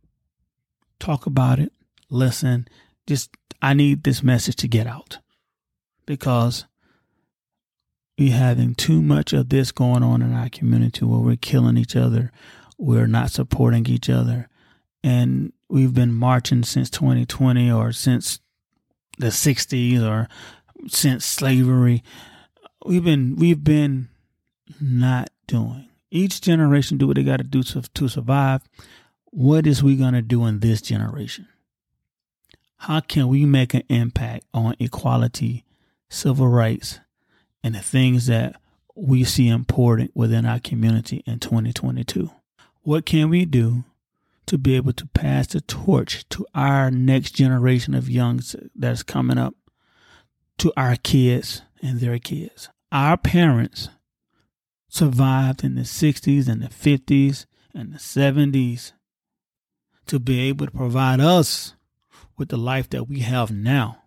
Talk 1.00 1.26
about 1.26 1.60
it. 1.60 1.74
Listen. 2.10 2.68
Just 3.08 3.36
I 3.62 3.74
need 3.74 4.04
this 4.04 4.24
message 4.24 4.56
to 4.58 4.68
get 4.68 4.88
out 4.88 5.20
because 6.06 6.66
we're 8.18 8.34
having 8.34 8.76
too 8.76 9.02
much 9.02 9.34
of 9.34 9.50
this 9.50 9.72
going 9.72 10.04
on 10.04 10.22
in 10.22 10.34
our 10.34 10.50
community 10.50 11.04
where 11.04 11.20
we're 11.20 11.36
killing 11.36 11.78
each 11.78 11.96
other 11.96 12.32
we're 12.78 13.08
not 13.08 13.32
supporting 13.32 13.86
each 13.88 14.10
other. 14.10 14.50
And 15.04 15.54
we've 15.70 15.94
been 15.94 16.14
marching 16.14 16.64
since 16.64 16.90
2020 16.90 17.72
or 17.72 17.92
since 17.92 18.40
the 19.18 19.28
60s 19.28 20.02
or 20.02 20.28
since 20.88 21.26
slavery. 21.26 22.04
We've 22.86 23.04
been 23.04 23.36
we've 23.36 23.64
been 23.64 24.10
not 24.80 25.30
doing. 25.48 25.90
Each 26.12 26.42
generation 26.42 26.98
do 26.98 27.08
what 27.08 27.16
they 27.16 27.24
got 27.24 27.38
to 27.38 27.44
do 27.44 27.64
to, 27.64 28.08
survive. 28.08 28.62
What 29.32 29.66
is 29.66 29.82
we 29.82 29.96
going 29.96 30.14
to 30.14 30.22
do 30.22 30.46
in 30.46 30.60
this 30.60 30.82
generation? 30.82 31.48
How 32.78 33.00
can 33.00 33.28
we 33.30 33.46
make 33.46 33.74
an 33.74 33.84
impact 33.90 34.46
on 34.54 34.76
equality, 34.80 35.66
civil 36.10 36.48
rights, 36.48 37.00
and 37.64 37.74
the 37.74 37.80
things 37.80 38.28
that 38.28 38.58
we 38.96 39.24
see 39.24 39.48
important 39.48 40.12
within 40.14 40.46
our 40.46 40.60
community 40.60 41.24
in 41.26 41.40
2022? 41.40 42.30
What 42.84 43.06
can 43.06 43.30
we 43.30 43.46
do 43.46 43.86
to 44.46 44.58
be 44.58 44.76
able 44.76 44.94
to 44.94 45.08
pass 45.08 45.48
the 45.48 45.62
torch 45.62 46.28
to 46.30 46.46
our 46.54 46.92
next 46.92 47.32
generation 47.32 47.94
of 47.94 48.10
youngs 48.10 48.56
that's 48.76 49.04
coming 49.04 49.38
up, 49.38 49.56
to 50.60 50.72
our 50.78 50.96
kids 50.98 51.62
and 51.82 52.00
their 52.00 52.20
kids? 52.20 52.70
Our 52.92 53.18
parents 53.18 53.90
survived 54.90 55.64
in 55.64 55.76
the 55.76 55.82
60s 55.82 56.48
and 56.48 56.62
the 56.62 56.68
50s 56.68 57.46
and 57.74 57.94
the 57.94 57.98
70s 57.98 58.92
to 60.06 60.20
be 60.20 60.42
able 60.42 60.68
to 60.68 60.72
provide 60.72 61.20
us 61.20 61.74
with 62.38 62.50
the 62.50 62.58
life 62.58 62.90
that 62.90 63.08
we 63.08 63.20
have 63.20 63.50
now 63.52 64.04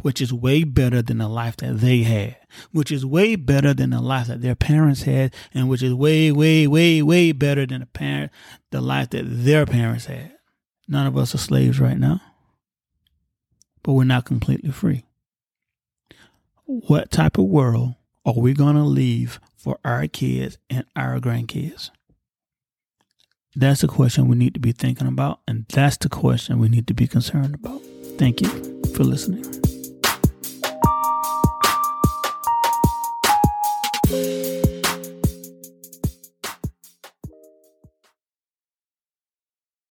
which 0.00 0.20
is 0.20 0.32
way 0.32 0.64
better 0.64 1.02
than 1.02 1.18
the 1.18 1.28
life 1.28 1.56
that 1.58 1.78
they 1.78 2.02
had, 2.02 2.36
which 2.72 2.90
is 2.90 3.04
way 3.04 3.36
better 3.36 3.74
than 3.74 3.90
the 3.90 4.00
life 4.00 4.26
that 4.28 4.42
their 4.42 4.54
parents 4.54 5.02
had, 5.02 5.34
and 5.52 5.68
which 5.68 5.82
is 5.82 5.94
way, 5.94 6.30
way, 6.32 6.66
way, 6.66 7.02
way 7.02 7.32
better 7.32 7.66
than 7.66 7.80
the 7.80 7.86
parent, 7.86 8.32
the 8.70 8.80
life 8.80 9.10
that 9.10 9.24
their 9.26 9.66
parents 9.66 10.06
had. 10.06 10.32
None 10.88 11.06
of 11.06 11.16
us 11.16 11.34
are 11.34 11.38
slaves 11.38 11.80
right 11.80 11.98
now, 11.98 12.20
but 13.82 13.92
we're 13.92 14.04
not 14.04 14.24
completely 14.24 14.70
free. 14.70 15.04
What 16.64 17.10
type 17.10 17.38
of 17.38 17.44
world 17.44 17.94
are 18.24 18.34
we 18.34 18.54
going 18.54 18.76
to 18.76 18.82
leave 18.82 19.40
for 19.56 19.78
our 19.84 20.06
kids 20.06 20.58
and 20.70 20.84
our 20.96 21.20
grandkids? 21.20 21.90
That's 23.56 23.82
the 23.82 23.88
question 23.88 24.28
we 24.28 24.36
need 24.36 24.54
to 24.54 24.60
be 24.60 24.72
thinking 24.72 25.06
about, 25.06 25.40
and 25.46 25.66
that's 25.68 25.96
the 25.96 26.08
question 26.08 26.58
we 26.58 26.68
need 26.68 26.88
to 26.88 26.94
be 26.94 27.06
concerned 27.06 27.54
about. 27.54 27.82
Thank 28.18 28.40
you 28.40 28.48
for 28.94 29.04
listening. 29.04 29.44